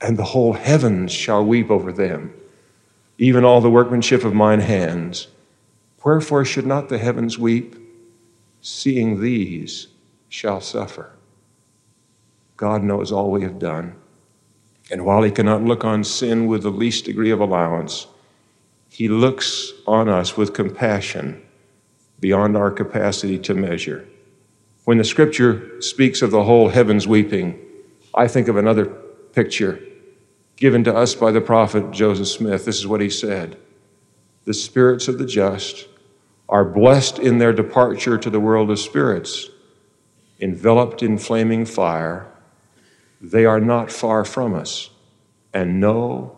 and 0.00 0.16
the 0.16 0.24
whole 0.24 0.52
heavens 0.52 1.12
shall 1.12 1.44
weep 1.44 1.70
over 1.70 1.92
them, 1.92 2.34
even 3.18 3.44
all 3.44 3.60
the 3.60 3.70
workmanship 3.70 4.24
of 4.24 4.34
mine 4.34 4.60
hands. 4.60 5.28
Wherefore 6.04 6.44
should 6.44 6.66
not 6.66 6.90
the 6.90 6.98
heavens 6.98 7.38
weep, 7.38 7.76
seeing 8.60 9.22
these 9.22 9.88
shall 10.28 10.60
suffer? 10.60 11.12
God 12.58 12.82
knows 12.82 13.10
all 13.10 13.30
we 13.30 13.42
have 13.42 13.58
done. 13.58 13.96
And 14.90 15.06
while 15.06 15.22
He 15.22 15.30
cannot 15.30 15.64
look 15.64 15.82
on 15.82 16.04
sin 16.04 16.46
with 16.46 16.62
the 16.62 16.70
least 16.70 17.06
degree 17.06 17.30
of 17.30 17.40
allowance, 17.40 18.06
He 18.90 19.08
looks 19.08 19.72
on 19.86 20.10
us 20.10 20.36
with 20.36 20.52
compassion 20.52 21.42
beyond 22.20 22.54
our 22.54 22.70
capacity 22.70 23.38
to 23.38 23.54
measure. 23.54 24.06
When 24.84 24.98
the 24.98 25.04
scripture 25.04 25.80
speaks 25.80 26.20
of 26.20 26.30
the 26.30 26.44
whole 26.44 26.68
heavens 26.68 27.08
weeping, 27.08 27.58
I 28.14 28.28
think 28.28 28.48
of 28.48 28.56
another 28.56 28.84
picture 29.32 29.80
given 30.56 30.84
to 30.84 30.94
us 30.94 31.14
by 31.14 31.32
the 31.32 31.40
prophet 31.40 31.90
Joseph 31.90 32.28
Smith. 32.28 32.66
This 32.66 32.78
is 32.78 32.86
what 32.86 33.00
he 33.00 33.08
said 33.08 33.56
The 34.44 34.54
spirits 34.54 35.08
of 35.08 35.18
the 35.18 35.26
just 35.26 35.88
are 36.48 36.64
blessed 36.64 37.18
in 37.18 37.38
their 37.38 37.52
departure 37.52 38.18
to 38.18 38.30
the 38.30 38.40
world 38.40 38.70
of 38.70 38.78
spirits, 38.78 39.48
enveloped 40.40 41.02
in 41.02 41.18
flaming 41.18 41.64
fire. 41.64 42.26
They 43.20 43.44
are 43.44 43.60
not 43.60 43.90
far 43.90 44.24
from 44.24 44.54
us 44.54 44.90
and 45.52 45.80
know 45.80 46.36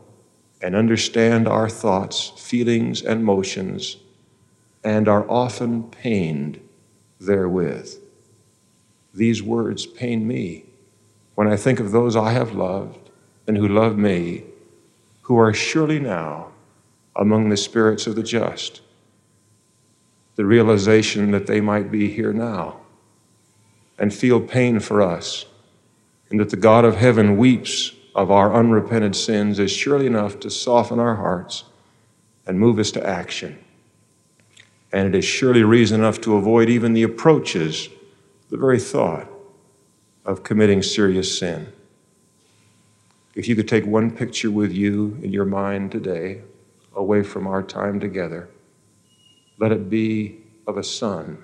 and 0.63 0.75
understand 0.75 1.49
our 1.49 1.69
thoughts, 1.69 2.33
feelings, 2.37 3.03
and 3.03 3.25
motions, 3.25 3.97
and 4.85 5.09
are 5.09 5.29
often 5.29 5.83
pained 5.91 6.61
therewith. 7.21 7.95
These 9.13 9.43
words 9.43 9.87
pain 9.87 10.27
me 10.27 10.65
when 11.35 11.49
I 11.49 11.57
think 11.57 11.81
of 11.81 11.91
those 11.91 12.17
I 12.17 12.33
have 12.33 12.53
loved 12.53 13.11
and 13.47 13.57
who 13.57 13.69
love 13.69 13.99
me, 13.99 14.45
who 15.23 15.37
are 15.37 15.53
surely 15.53 15.99
now 15.99 16.53
among 17.15 17.49
the 17.49 17.57
spirits 17.57 18.07
of 18.07 18.15
the 18.15 18.23
just 18.23 18.81
the 20.37 20.45
realization 20.45 21.31
that 21.33 21.47
they 21.47 21.61
might 21.61 21.91
be 21.91 22.09
here 22.09 22.33
now 22.33 22.77
and 23.99 24.15
feel 24.15 24.41
pain 24.41 24.79
for 24.79 25.01
us, 25.01 25.47
and 26.31 26.39
that 26.39 26.51
the 26.51 26.57
God 26.57 26.85
of 26.85 26.97
heaven 26.97 27.37
weeps 27.37 27.93
of 28.15 28.31
our 28.31 28.55
unrepented 28.55 29.17
sins 29.17 29.59
is 29.59 29.71
surely 29.71 30.07
enough 30.07 30.39
to 30.41 30.51
soften 30.51 30.99
our 30.99 31.17
hearts 31.17 31.65
and 32.47 32.61
move 32.61 32.79
us 32.79 32.91
to 32.91 33.07
action. 33.07 33.59
And 34.93 35.09
it 35.09 35.19
is 35.19 35.25
surely 35.25 35.63
reason 35.63 36.01
enough 36.01 36.21
to 36.23 36.37
avoid 36.37 36.69
even 36.69 36.93
the 36.93 37.03
approaches, 37.03 37.89
the 38.51 38.57
very 38.57 38.79
thought 38.79 39.29
of 40.25 40.43
committing 40.43 40.83
serious 40.83 41.39
sin. 41.39 41.73
If 43.35 43.49
you 43.49 43.57
could 43.57 43.69
take 43.69 43.85
one 43.85 44.11
picture 44.11 44.51
with 44.51 44.73
you 44.73 45.19
in 45.23 45.33
your 45.33 45.45
mind 45.45 45.93
today, 45.93 46.43
away 46.95 47.23
from 47.23 47.47
our 47.47 47.63
time 47.63 48.01
together, 48.01 48.49
let 49.59 49.73
it 49.73 49.89
be 49.89 50.39
of 50.67 50.77
a 50.77 50.85
son, 50.85 51.43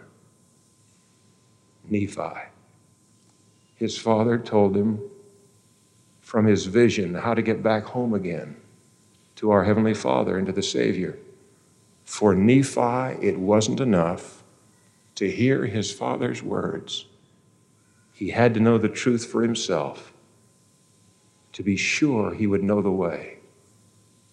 Nephi. 1.88 2.48
His 3.74 3.98
father 3.98 4.38
told 4.38 4.76
him 4.76 5.00
from 6.20 6.46
his 6.46 6.66
vision 6.66 7.14
how 7.14 7.34
to 7.34 7.42
get 7.42 7.62
back 7.62 7.84
home 7.84 8.14
again 8.14 8.56
to 9.36 9.50
our 9.50 9.64
Heavenly 9.64 9.94
Father 9.94 10.38
and 10.38 10.46
to 10.46 10.52
the 10.52 10.62
Savior. 10.62 11.18
For 12.04 12.34
Nephi, 12.34 13.26
it 13.26 13.38
wasn't 13.38 13.80
enough 13.80 14.42
to 15.16 15.30
hear 15.30 15.66
his 15.66 15.92
father's 15.92 16.42
words. 16.42 17.06
He 18.12 18.30
had 18.30 18.54
to 18.54 18.60
know 18.60 18.78
the 18.78 18.88
truth 18.88 19.26
for 19.26 19.42
himself 19.42 20.12
to 21.52 21.62
be 21.62 21.76
sure 21.76 22.34
he 22.34 22.46
would 22.46 22.62
know 22.62 22.80
the 22.80 22.90
way. 22.90 23.38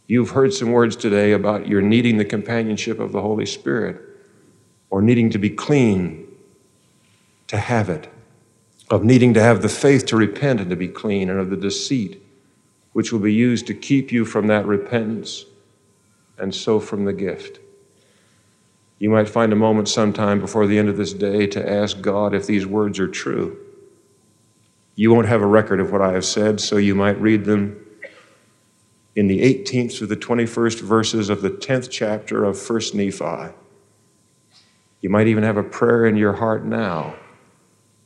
You've 0.10 0.32
heard 0.32 0.54
some 0.54 0.72
words 0.72 0.95
today 0.95 1.34
about 1.34 1.67
your 1.67 1.84
needing 1.84 2.17
the 2.17 2.26
companionship 2.26 3.00
of 3.00 3.12
the 3.12 3.22
Holy 3.22 3.45
Spirit 3.45 4.02
or 4.89 5.04
needing 5.04 5.30
to 5.30 5.38
be 5.38 5.52
clean 5.52 6.28
to 7.48 7.58
have 7.58 7.89
it. 7.89 8.10
of 8.89 9.04
needing 9.04 9.36
to 9.36 9.41
have 9.41 9.62
the 9.62 9.69
faith 9.69 10.06
to 10.08 10.17
repent 10.17 10.60
and 10.60 10.72
to 10.72 10.76
be 10.76 10.88
clean, 10.88 11.30
and 11.30 11.39
of 11.39 11.52
the 11.52 11.56
deceit 11.58 12.22
which 12.91 13.13
will 13.13 13.19
be 13.19 13.32
used 13.32 13.67
to 13.67 13.74
keep 13.76 14.12
you 14.12 14.26
from 14.26 14.48
that 14.48 14.65
repentance 14.65 15.45
and 16.39 16.56
so 16.56 16.80
from 16.80 17.06
the 17.06 17.13
gift. 17.13 17.60
You 18.98 19.12
might 19.12 19.30
find 19.30 19.54
a 19.54 19.56
moment 19.56 19.89
sometime 19.89 20.39
before 20.39 20.65
the 20.65 20.80
end 20.80 20.89
of 20.89 20.98
this 20.98 21.13
day 21.13 21.45
to 21.48 21.69
ask 21.72 22.02
God 22.02 22.34
if 22.34 22.48
these 22.48 22.65
words 22.65 23.00
are 23.00 23.08
true. 23.08 23.58
You 24.95 25.13
won't 25.13 25.28
have 25.28 25.43
a 25.43 25.48
record 25.48 25.80
of 25.80 25.91
what 25.91 26.02
I 26.02 26.13
have 26.13 26.26
said, 26.26 26.60
so 26.60 26.78
you 26.78 26.95
might 26.95 27.22
read 27.22 27.45
them 27.45 27.86
in 29.19 29.27
the 29.27 29.41
18th 29.41 29.97
through 29.97 30.08
the 30.08 30.15
21st 30.15 30.79
verses 30.79 31.29
of 31.29 31.41
the 31.41 31.49
10th 31.49 31.89
chapter 31.89 32.45
of 32.45 32.55
1st 32.55 32.93
Nephi. 32.93 33.53
You 35.01 35.10
might 35.10 35.27
even 35.27 35.43
have 35.43 35.58
a 35.58 35.63
prayer 35.63 36.05
in 36.05 36.15
your 36.15 36.32
heart 36.32 36.63
now 36.63 37.15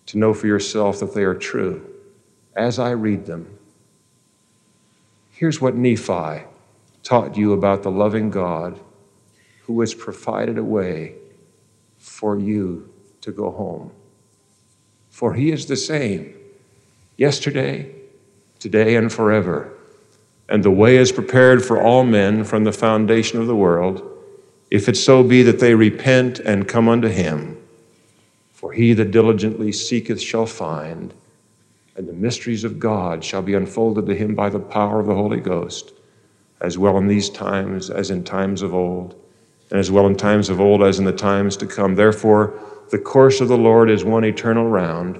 to 0.08 0.17
know 0.17 0.34
for 0.34 0.47
yourself 0.47 0.99
that 1.02 1.13
they 1.13 1.21
are 1.21 1.36
true. 1.36 1.88
As 2.56 2.80
I 2.80 2.89
read 2.89 3.28
them, 3.28 3.60
here's 5.30 5.62
what 5.62 5.76
Nephi 5.76 6.45
taught 7.04 7.38
you 7.38 7.54
about 7.54 7.84
the 7.84 7.91
loving 7.91 8.32
God 8.32 8.80
who 9.65 9.80
has 9.82 9.93
provided 9.93 10.58
a 10.58 10.63
way 10.63 11.13
for 11.99 12.39
you 12.39 12.91
to 13.21 13.32
go 13.32 13.52
home. 13.52 13.91
For 15.12 15.36
he 15.36 15.52
is 15.52 15.67
the 15.67 15.78
same 15.78 16.34
yesterday, 17.17 17.93
today, 18.58 18.95
and 18.95 19.13
forever. 19.13 19.78
And 20.49 20.63
the 20.63 20.71
way 20.71 20.97
is 20.97 21.12
prepared 21.12 21.63
for 21.63 21.82
all 21.82 22.03
men 22.03 22.43
from 22.43 22.63
the 22.63 22.71
foundation 22.71 23.39
of 23.39 23.47
the 23.47 23.56
world, 23.56 24.10
if 24.69 24.89
it 24.89 24.97
so 24.97 25.23
be 25.23 25.43
that 25.43 25.60
they 25.60 25.75
repent 25.75 26.39
and 26.39 26.67
come 26.67 26.89
unto 26.89 27.08
him. 27.08 27.58
For 28.51 28.73
he 28.73 28.93
that 28.93 29.12
diligently 29.12 29.71
seeketh 29.71 30.21
shall 30.21 30.45
find, 30.45 31.13
and 31.95 32.08
the 32.08 32.13
mysteries 32.13 32.63
of 32.63 32.79
God 32.79 33.23
shall 33.23 33.41
be 33.41 33.53
unfolded 33.53 34.06
to 34.08 34.15
him 34.15 34.36
by 34.36 34.49
the 34.49 34.60
power 34.60 34.99
of 34.99 35.06
the 35.06 35.15
Holy 35.15 35.39
Ghost, 35.39 35.93
as 36.62 36.77
well 36.77 36.97
in 36.97 37.08
these 37.08 37.29
times 37.29 37.89
as 37.89 38.10
in 38.10 38.23
times 38.23 38.62
of 38.62 38.73
old 38.73 39.15
and 39.73 39.79
as 39.79 39.89
well 39.89 40.06
in 40.06 40.15
times 40.15 40.49
of 40.49 40.62
old 40.62 40.84
as 40.84 40.99
in 40.99 41.06
the 41.06 41.12
times 41.12 41.58
to 41.58 41.65
come. 41.65 41.95
Therefore, 41.95 42.53
the 42.91 42.99
course 42.99 43.41
of 43.41 43.47
the 43.47 43.58
Lord 43.58 43.89
is 43.89 44.03
one 44.03 44.23
eternal 44.23 44.67
round. 44.67 45.19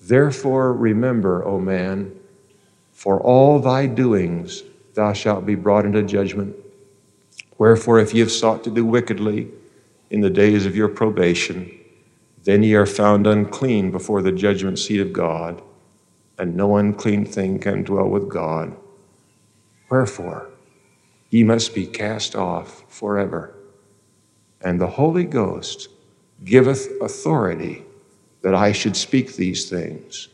Therefore, 0.00 0.72
remember, 0.72 1.44
O 1.44 1.58
man, 1.58 2.12
for 3.00 3.18
all 3.20 3.58
thy 3.58 3.86
doings 3.86 4.62
thou 4.92 5.12
shalt 5.14 5.46
be 5.46 5.54
brought 5.54 5.86
into 5.86 6.02
judgment. 6.02 6.54
Wherefore, 7.56 7.98
if 7.98 8.12
ye 8.12 8.20
have 8.20 8.30
sought 8.30 8.62
to 8.64 8.70
do 8.70 8.84
wickedly 8.84 9.48
in 10.10 10.20
the 10.20 10.28
days 10.28 10.66
of 10.66 10.76
your 10.76 10.88
probation, 10.88 11.70
then 12.44 12.62
ye 12.62 12.74
are 12.74 12.84
found 12.84 13.26
unclean 13.26 13.90
before 13.90 14.20
the 14.20 14.32
judgment 14.32 14.78
seat 14.78 15.00
of 15.00 15.14
God, 15.14 15.62
and 16.38 16.54
no 16.54 16.76
unclean 16.76 17.24
thing 17.24 17.58
can 17.58 17.84
dwell 17.84 18.08
with 18.08 18.28
God. 18.28 18.76
Wherefore, 19.90 20.50
ye 21.30 21.42
must 21.42 21.74
be 21.74 21.86
cast 21.86 22.36
off 22.36 22.84
forever 22.88 23.54
and 24.62 24.80
the 24.80 24.86
Holy 24.86 25.24
Ghost 25.24 25.88
giveth 26.44 26.88
authority 27.00 27.84
that 28.42 28.54
I 28.54 28.72
should 28.72 28.96
speak 28.96 29.36
these 29.36 29.68
things 29.70 30.28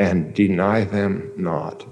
and 0.00 0.32
deny 0.32 0.82
them 0.82 1.30
not. 1.36 1.84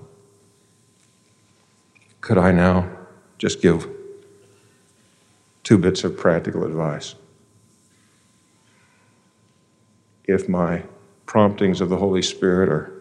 Could 2.23 2.38
I 2.38 2.53
now 2.53 2.90
just 3.37 3.61
give 3.61 3.87
two 5.62 5.77
bits 5.77 6.05
of 6.05 6.16
practical 6.16 6.64
advice? 6.64 7.16
If 10.25 10.49
my 10.49 10.85
promptings 11.27 11.83
of 11.83 11.90
the 11.90 11.99
Holy 11.99 12.23
Spirit 12.23 12.71
are 12.71 12.94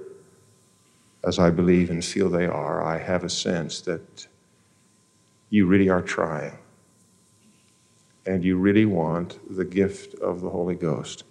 as 1.24 1.40
I 1.40 1.52
believe 1.52 1.90
and 1.90 2.04
feel 2.04 2.30
they 2.30 2.46
are, 2.46 2.84
I 2.84 2.98
have 2.98 3.24
a 3.24 3.30
sense 3.30 3.80
that 3.82 4.28
you 5.50 5.68
really 5.68 5.88
are 5.88 6.02
trying 6.02 6.58
and 8.26 8.44
you 8.44 8.58
really 8.58 8.86
want 8.86 9.40
the 9.56 9.64
gift 9.64 10.16
of 10.16 10.42
the 10.42 10.50
Holy 10.50 10.76
Ghost, 10.76 11.24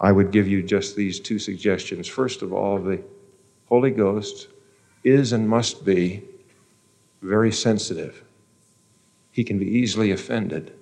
I 0.00 0.12
would 0.12 0.30
give 0.30 0.48
you 0.48 0.62
just 0.62 0.96
these 0.96 1.20
two 1.20 1.38
suggestions. 1.38 2.08
First 2.08 2.42
of 2.42 2.52
all, 2.52 2.78
the 2.78 3.02
Holy 3.68 3.90
Ghost 3.90 4.48
is 5.04 5.32
and 5.32 5.48
must 5.48 5.84
be 5.84 6.22
very 7.22 7.52
sensitive. 7.52 8.22
He 9.30 9.44
can 9.44 9.58
be 9.58 9.66
easily 9.66 10.10
offended. 10.10 10.72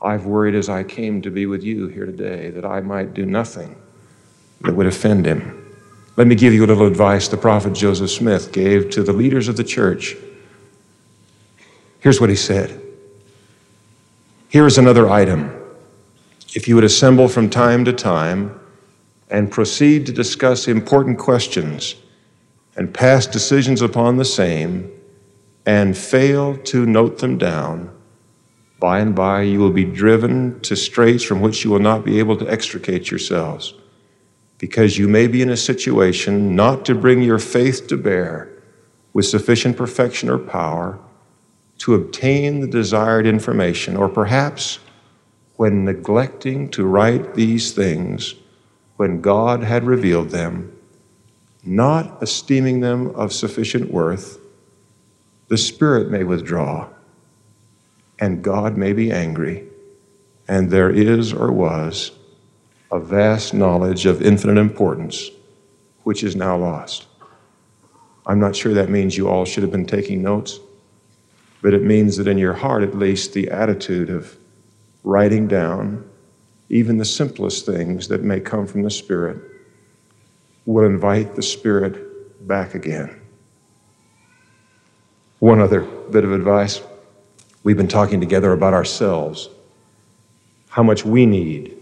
I've 0.00 0.26
worried 0.26 0.54
as 0.54 0.68
I 0.68 0.84
came 0.84 1.20
to 1.22 1.30
be 1.30 1.46
with 1.46 1.64
you 1.64 1.88
here 1.88 2.06
today 2.06 2.50
that 2.50 2.64
I 2.64 2.80
might 2.80 3.14
do 3.14 3.26
nothing 3.26 3.76
that 4.60 4.74
would 4.74 4.86
offend 4.86 5.26
him. 5.26 5.54
Let 6.16 6.26
me 6.26 6.34
give 6.34 6.52
you 6.52 6.64
a 6.64 6.66
little 6.66 6.86
advice 6.86 7.28
the 7.28 7.36
prophet 7.36 7.72
Joseph 7.72 8.10
Smith 8.10 8.52
gave 8.52 8.90
to 8.90 9.02
the 9.02 9.12
leaders 9.12 9.48
of 9.48 9.56
the 9.56 9.64
church. 9.64 10.16
Here's 12.00 12.20
what 12.20 12.30
he 12.30 12.36
said 12.36 12.80
here 14.48 14.66
is 14.66 14.78
another 14.78 15.10
item. 15.10 15.57
If 16.58 16.66
you 16.66 16.74
would 16.74 16.82
assemble 16.82 17.28
from 17.28 17.50
time 17.50 17.84
to 17.84 17.92
time 17.92 18.58
and 19.30 19.48
proceed 19.48 20.06
to 20.06 20.12
discuss 20.12 20.66
important 20.66 21.16
questions 21.16 21.94
and 22.74 22.92
pass 22.92 23.28
decisions 23.28 23.80
upon 23.80 24.16
the 24.16 24.24
same 24.24 24.90
and 25.64 25.96
fail 25.96 26.56
to 26.56 26.84
note 26.84 27.18
them 27.18 27.38
down, 27.38 27.96
by 28.80 28.98
and 28.98 29.14
by 29.14 29.42
you 29.42 29.60
will 29.60 29.70
be 29.70 29.84
driven 29.84 30.58
to 30.62 30.74
straits 30.74 31.22
from 31.22 31.42
which 31.42 31.62
you 31.62 31.70
will 31.70 31.78
not 31.78 32.04
be 32.04 32.18
able 32.18 32.36
to 32.36 32.50
extricate 32.50 33.08
yourselves, 33.08 33.74
because 34.58 34.98
you 34.98 35.06
may 35.06 35.28
be 35.28 35.42
in 35.42 35.50
a 35.50 35.56
situation 35.56 36.56
not 36.56 36.84
to 36.86 36.96
bring 36.96 37.22
your 37.22 37.38
faith 37.38 37.86
to 37.86 37.96
bear 37.96 38.50
with 39.12 39.26
sufficient 39.26 39.76
perfection 39.76 40.28
or 40.28 40.38
power 40.38 40.98
to 41.78 41.94
obtain 41.94 42.58
the 42.58 42.66
desired 42.66 43.28
information, 43.28 43.96
or 43.96 44.08
perhaps 44.08 44.80
when 45.58 45.84
neglecting 45.84 46.70
to 46.70 46.86
write 46.86 47.34
these 47.34 47.72
things 47.72 48.36
when 48.96 49.20
God 49.20 49.62
had 49.62 49.84
revealed 49.84 50.30
them, 50.30 50.74
not 51.62 52.22
esteeming 52.22 52.80
them 52.80 53.08
of 53.14 53.32
sufficient 53.32 53.90
worth, 53.90 54.38
the 55.48 55.58
Spirit 55.58 56.10
may 56.10 56.24
withdraw, 56.24 56.88
and 58.18 58.42
God 58.42 58.78
may 58.78 58.92
be 58.92 59.12
angry, 59.12 59.66
and 60.48 60.70
there 60.70 60.90
is 60.90 61.32
or 61.32 61.52
was 61.52 62.12
a 62.90 62.98
vast 62.98 63.52
knowledge 63.52 64.06
of 64.06 64.22
infinite 64.22 64.58
importance 64.58 65.30
which 66.04 66.24
is 66.24 66.34
now 66.34 66.56
lost. 66.56 67.06
I'm 68.24 68.40
not 68.40 68.56
sure 68.56 68.72
that 68.72 68.88
means 68.88 69.18
you 69.18 69.28
all 69.28 69.44
should 69.44 69.62
have 69.64 69.72
been 69.72 69.86
taking 69.86 70.22
notes 70.22 70.60
but 71.60 71.74
it 71.74 71.82
means 71.82 72.16
that 72.16 72.28
in 72.28 72.38
your 72.38 72.54
heart, 72.54 72.82
at 72.82 72.96
least, 72.96 73.32
the 73.32 73.50
attitude 73.50 74.10
of 74.10 74.36
writing 75.04 75.48
down 75.48 76.08
even 76.68 76.98
the 76.98 77.04
simplest 77.04 77.64
things 77.64 78.08
that 78.08 78.22
may 78.22 78.40
come 78.40 78.66
from 78.66 78.82
the 78.82 78.90
Spirit 78.90 79.40
will 80.66 80.84
invite 80.84 81.34
the 81.34 81.42
Spirit 81.42 82.46
back 82.46 82.74
again. 82.74 83.20
One 85.38 85.60
other 85.60 85.80
bit 85.80 86.24
of 86.24 86.32
advice 86.32 86.82
we've 87.62 87.76
been 87.76 87.88
talking 87.88 88.20
together 88.20 88.52
about 88.52 88.74
ourselves, 88.74 89.48
how 90.68 90.82
much 90.82 91.04
we 91.04 91.26
need, 91.26 91.76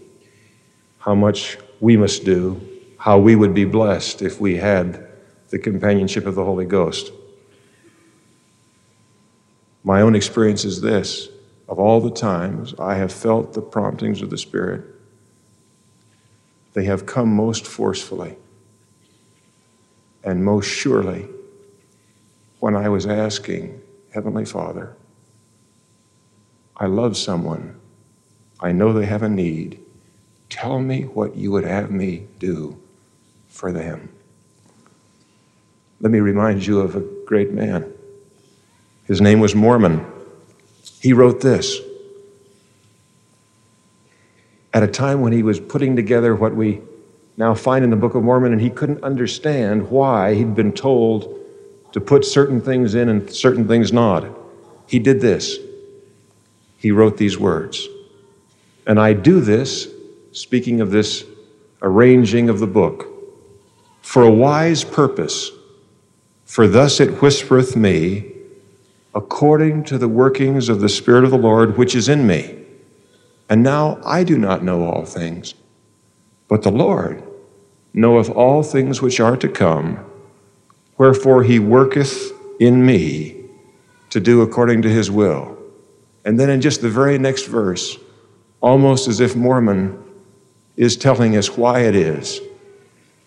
how 0.99 1.15
much 1.15 1.57
we 1.79 1.97
must 1.97 2.23
do, 2.23 2.61
how 2.97 3.19
we 3.19 3.35
would 3.35 3.53
be 3.53 3.65
blessed 3.65 4.21
if 4.21 4.39
we 4.39 4.57
had 4.57 5.07
the 5.49 5.59
companionship 5.59 6.25
of 6.25 6.35
the 6.35 6.43
Holy 6.43 6.65
Ghost. 6.65 7.11
My 9.83 10.01
own 10.01 10.15
experience 10.15 10.65
is 10.65 10.81
this 10.81 11.29
of 11.67 11.79
all 11.79 11.99
the 11.99 12.11
times 12.11 12.73
I 12.79 12.95
have 12.95 13.11
felt 13.11 13.53
the 13.53 13.61
promptings 13.61 14.21
of 14.21 14.29
the 14.29 14.37
Spirit, 14.37 14.83
they 16.73 16.85
have 16.85 17.05
come 17.05 17.33
most 17.33 17.65
forcefully 17.65 18.37
and 20.23 20.45
most 20.45 20.65
surely 20.67 21.27
when 22.59 22.75
I 22.75 22.89
was 22.89 23.05
asking, 23.05 23.81
Heavenly 24.13 24.45
Father, 24.45 24.95
I 26.75 26.85
love 26.85 27.17
someone. 27.17 27.79
I 28.59 28.71
know 28.71 28.93
they 28.93 29.05
have 29.05 29.23
a 29.23 29.29
need. 29.29 29.79
Tell 30.49 30.79
me 30.79 31.03
what 31.03 31.35
you 31.35 31.51
would 31.51 31.63
have 31.63 31.91
me 31.91 32.27
do 32.39 32.79
for 33.47 33.71
them. 33.71 34.09
Let 35.99 36.11
me 36.11 36.19
remind 36.19 36.65
you 36.65 36.79
of 36.79 36.95
a 36.95 37.03
great 37.25 37.51
man. 37.51 37.91
His 39.05 39.21
name 39.21 39.39
was 39.39 39.55
Mormon. 39.55 40.05
He 41.01 41.13
wrote 41.13 41.41
this 41.41 41.79
at 44.73 44.83
a 44.83 44.87
time 44.87 45.21
when 45.21 45.33
he 45.33 45.43
was 45.43 45.59
putting 45.59 45.95
together 45.95 46.35
what 46.35 46.55
we 46.55 46.81
now 47.35 47.53
find 47.53 47.83
in 47.83 47.89
the 47.89 47.95
Book 47.95 48.15
of 48.15 48.23
Mormon, 48.23 48.51
and 48.51 48.61
he 48.61 48.69
couldn't 48.69 49.03
understand 49.03 49.89
why 49.89 50.33
he'd 50.33 50.55
been 50.55 50.71
told 50.71 51.35
to 51.93 52.01
put 52.01 52.25
certain 52.25 52.61
things 52.61 52.95
in 52.95 53.09
and 53.09 53.31
certain 53.31 53.67
things 53.67 53.93
not. 53.93 54.27
He 54.87 54.99
did 54.99 55.21
this. 55.21 55.57
He 56.77 56.91
wrote 56.91 57.17
these 57.17 57.37
words 57.37 57.87
And 58.85 58.99
I 58.99 59.13
do 59.13 59.41
this 59.41 59.87
speaking 60.31 60.81
of 60.81 60.91
this 60.91 61.25
arranging 61.81 62.49
of 62.49 62.59
the 62.59 62.67
book, 62.67 63.07
for 64.01 64.23
a 64.23 64.31
wise 64.31 64.83
purpose, 64.83 65.51
for 66.45 66.67
thus 66.67 66.99
it 66.99 67.21
whispereth 67.21 67.75
me, 67.75 68.31
according 69.17 69.83
to 69.83 69.97
the 69.97 70.07
workings 70.07 70.69
of 70.69 70.79
the 70.79 70.87
Spirit 70.87 71.23
of 71.23 71.31
the 71.31 71.37
Lord 71.39 71.75
which 71.75 71.95
is 71.95 72.07
in 72.07 72.27
me. 72.27 72.55
And 73.49 73.63
now 73.63 73.99
I 74.05 74.23
do 74.23 74.37
not 74.37 74.63
know 74.63 74.85
all 74.85 75.05
things, 75.05 75.55
but 76.47 76.61
the 76.61 76.71
Lord 76.71 77.23
knoweth 77.95 78.29
all 78.29 78.61
things 78.61 79.01
which 79.01 79.19
are 79.19 79.35
to 79.35 79.49
come, 79.49 80.05
wherefore 80.99 81.41
he 81.41 81.57
worketh 81.57 82.31
in 82.59 82.85
me 82.85 83.43
to 84.11 84.19
do 84.19 84.43
according 84.43 84.83
to 84.83 84.89
his 84.89 85.09
will. 85.09 85.57
And 86.23 86.39
then 86.39 86.51
in 86.51 86.61
just 86.61 86.81
the 86.81 86.89
very 86.89 87.17
next 87.17 87.47
verse, 87.47 87.97
almost 88.61 89.07
as 89.07 89.19
if 89.19 89.35
Mormon 89.35 89.97
is 90.75 90.95
telling 90.95 91.35
us 91.35 91.57
why 91.57 91.79
it 91.79 91.95
is 91.95 92.39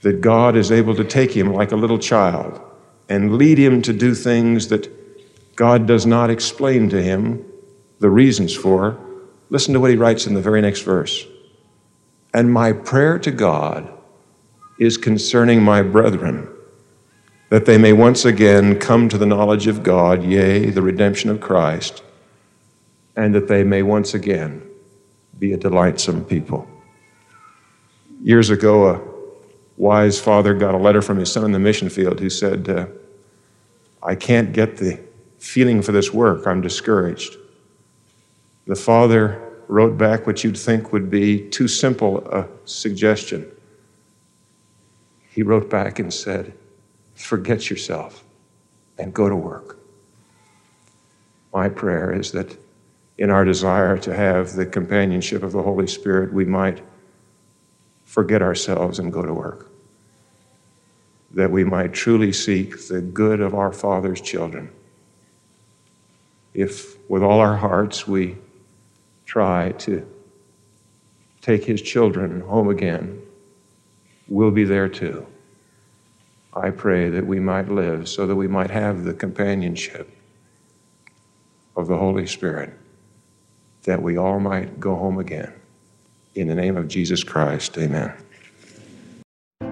that 0.03 0.21
God 0.21 0.55
is 0.55 0.71
able 0.71 0.95
to 0.95 1.05
take 1.05 1.33
him 1.33 1.53
like 1.53 1.73
a 1.73 1.77
little 1.77 1.99
child 1.99 2.61
and 3.09 3.35
lead 3.35 3.59
him 3.59 3.83
to 3.83 3.93
do 3.93 4.15
things 4.15 4.69
that 4.69 5.00
God 5.61 5.87
does 5.87 6.07
not 6.07 6.31
explain 6.31 6.89
to 6.89 7.03
him 7.03 7.45
the 7.99 8.09
reasons 8.09 8.57
for. 8.57 8.99
Listen 9.51 9.75
to 9.75 9.81
what 9.81 9.91
he 9.91 9.97
writes 9.97 10.27
in 10.27 10.33
the 10.33 10.41
very 10.41 10.63
next 10.63 10.81
verse. 10.81 11.27
And 12.33 12.51
my 12.51 12.73
prayer 12.73 13.19
to 13.19 13.31
God 13.31 13.93
is 14.79 14.97
concerning 14.97 15.63
my 15.63 15.83
brethren, 15.83 16.49
that 17.51 17.67
they 17.67 17.77
may 17.77 17.93
once 17.93 18.25
again 18.25 18.79
come 18.79 19.11
to 19.11 19.19
the 19.19 19.27
knowledge 19.27 19.67
of 19.67 19.83
God, 19.83 20.25
yea, 20.25 20.71
the 20.71 20.81
redemption 20.81 21.29
of 21.29 21.43
Christ, 21.43 22.03
and 23.15 23.35
that 23.35 23.47
they 23.47 23.63
may 23.63 23.83
once 23.83 24.15
again 24.15 24.63
be 25.39 25.53
a 25.53 25.59
delightsome 25.59 26.25
people. 26.25 26.67
Years 28.23 28.49
ago, 28.49 28.89
a 28.89 29.01
wise 29.77 30.19
father 30.19 30.55
got 30.55 30.75
a 30.75 30.79
letter 30.79 31.03
from 31.03 31.19
his 31.19 31.31
son 31.31 31.45
in 31.45 31.53
the 31.53 31.59
mission 31.59 31.91
field 31.91 32.19
who 32.19 32.31
said, 32.31 32.67
uh, 32.67 32.87
I 34.03 34.15
can't 34.15 34.55
get 34.55 34.79
the 34.79 35.10
feeling 35.41 35.83
for 35.83 35.91
this 35.91 36.13
work. 36.13 36.47
I'm 36.47 36.61
discouraged. 36.61 37.37
The 38.67 38.77
father 38.77 39.43
wrote 39.67 39.97
back 39.97 40.27
what 40.27 40.45
you'd 40.45 40.59
think 40.59 40.93
would 40.93 41.11
be 41.11 41.49
too 41.49 41.67
simple 41.67 42.27
a 42.29 42.47
suggestion. 42.67 43.51
He 45.31 45.43
wrote 45.43 45.71
back 45.71 45.99
and 45.99 46.13
said, 46.13 46.53
Forget 47.15 47.71
yourself 47.71 48.25
and 48.99 49.13
go 49.13 49.29
to 49.29 49.37
work. 49.37 49.79
My 51.53 51.69
prayer 51.69 52.13
is 52.13 52.33
that 52.33 52.57
in 53.19 53.31
our 53.31 53.45
desire 53.45 53.99
to 53.99 54.15
have 54.15 54.55
the 54.55 54.67
companionship 54.67 55.43
of 55.43 55.53
the 55.53 55.63
Holy 55.63 55.87
Spirit, 55.87 56.33
we 56.33 56.45
might 56.45 56.83
forget 58.05 58.43
ourselves 58.43 58.99
and 58.99 59.13
go 59.13 59.23
to 59.23 59.33
work. 59.33 59.71
That 61.33 61.51
we 61.51 61.65
might 61.65 61.93
truly 61.93 62.33
seek 62.33 62.89
the 62.89 63.01
good 63.01 63.41
of 63.41 63.55
our 63.55 63.73
Father's 63.73 64.21
children. 64.21 64.71
If 66.61 66.99
with 67.09 67.23
all 67.23 67.41
our 67.41 67.57
hearts 67.57 68.07
we 68.07 68.37
try 69.25 69.73
to 69.79 70.07
take 71.41 71.65
His 71.65 71.81
children 71.81 72.43
home 72.43 72.69
again, 72.69 73.23
we'll 74.29 74.51
be 74.51 74.65
there 74.65 74.89
too. 74.89 75.27
I 76.53 76.69
pray 76.69 77.09
that 77.09 77.27
we 77.27 77.41
might 77.41 77.71
live 77.71 78.11
so 78.11 78.27
that 78.27 78.37
we 78.37 78.47
might 78.47 78.71
have 78.71 79.05
the 79.05 79.15
companionship 79.15 80.11
of 81.77 81.87
the 81.87 81.97
Holy 81.97 82.27
Spirit, 82.27 82.75
that 83.85 84.03
we 84.03 84.19
all 84.19 84.39
might 84.39 84.79
go 84.79 84.95
home 84.95 85.19
again. 85.19 85.55
In 86.35 86.47
the 86.47 86.55
name 86.55 86.77
of 86.77 86.89
Jesus 86.89 87.25
Christ, 87.25 87.79
amen. 87.79 88.13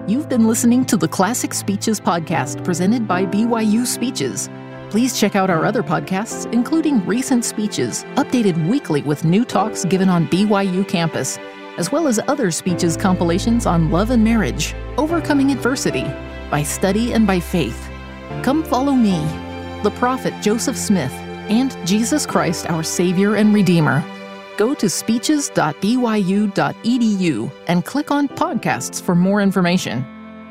You've 0.07 0.27
been 0.27 0.47
listening 0.47 0.85
to 0.85 0.97
the 0.97 1.07
Classic 1.07 1.53
Speeches 1.53 1.99
podcast 1.99 2.63
presented 2.63 3.07
by 3.07 3.25
BYU 3.25 3.85
Speeches. 3.85 4.49
Please 4.89 5.19
check 5.19 5.35
out 5.35 5.51
our 5.51 5.65
other 5.65 5.83
podcasts, 5.83 6.51
including 6.51 7.05
recent 7.05 7.45
speeches, 7.45 8.05
updated 8.15 8.67
weekly 8.67 9.03
with 9.03 9.23
new 9.23 9.45
talks 9.45 9.85
given 9.85 10.09
on 10.09 10.27
BYU 10.27 10.87
campus, 10.87 11.37
as 11.77 11.91
well 11.91 12.07
as 12.07 12.19
other 12.27 12.49
speeches 12.49 12.97
compilations 12.97 13.67
on 13.67 13.91
love 13.91 14.09
and 14.09 14.23
marriage, 14.23 14.73
overcoming 14.97 15.51
adversity, 15.51 16.05
by 16.49 16.63
study 16.63 17.13
and 17.13 17.27
by 17.27 17.39
faith. 17.39 17.87
Come 18.41 18.63
follow 18.63 18.93
me, 18.93 19.19
the 19.83 19.91
prophet 19.91 20.33
Joseph 20.41 20.77
Smith, 20.77 21.13
and 21.49 21.77
Jesus 21.85 22.25
Christ, 22.25 22.67
our 22.69 22.81
Savior 22.81 23.35
and 23.35 23.53
Redeemer. 23.53 24.03
Go 24.57 24.73
to 24.73 24.89
speeches.byu.edu 24.89 27.51
and 27.67 27.85
click 27.85 28.09
on 28.11 28.27
podcasts 28.27 29.01
for 29.01 29.15
more 29.15 29.41
information. 29.41 30.18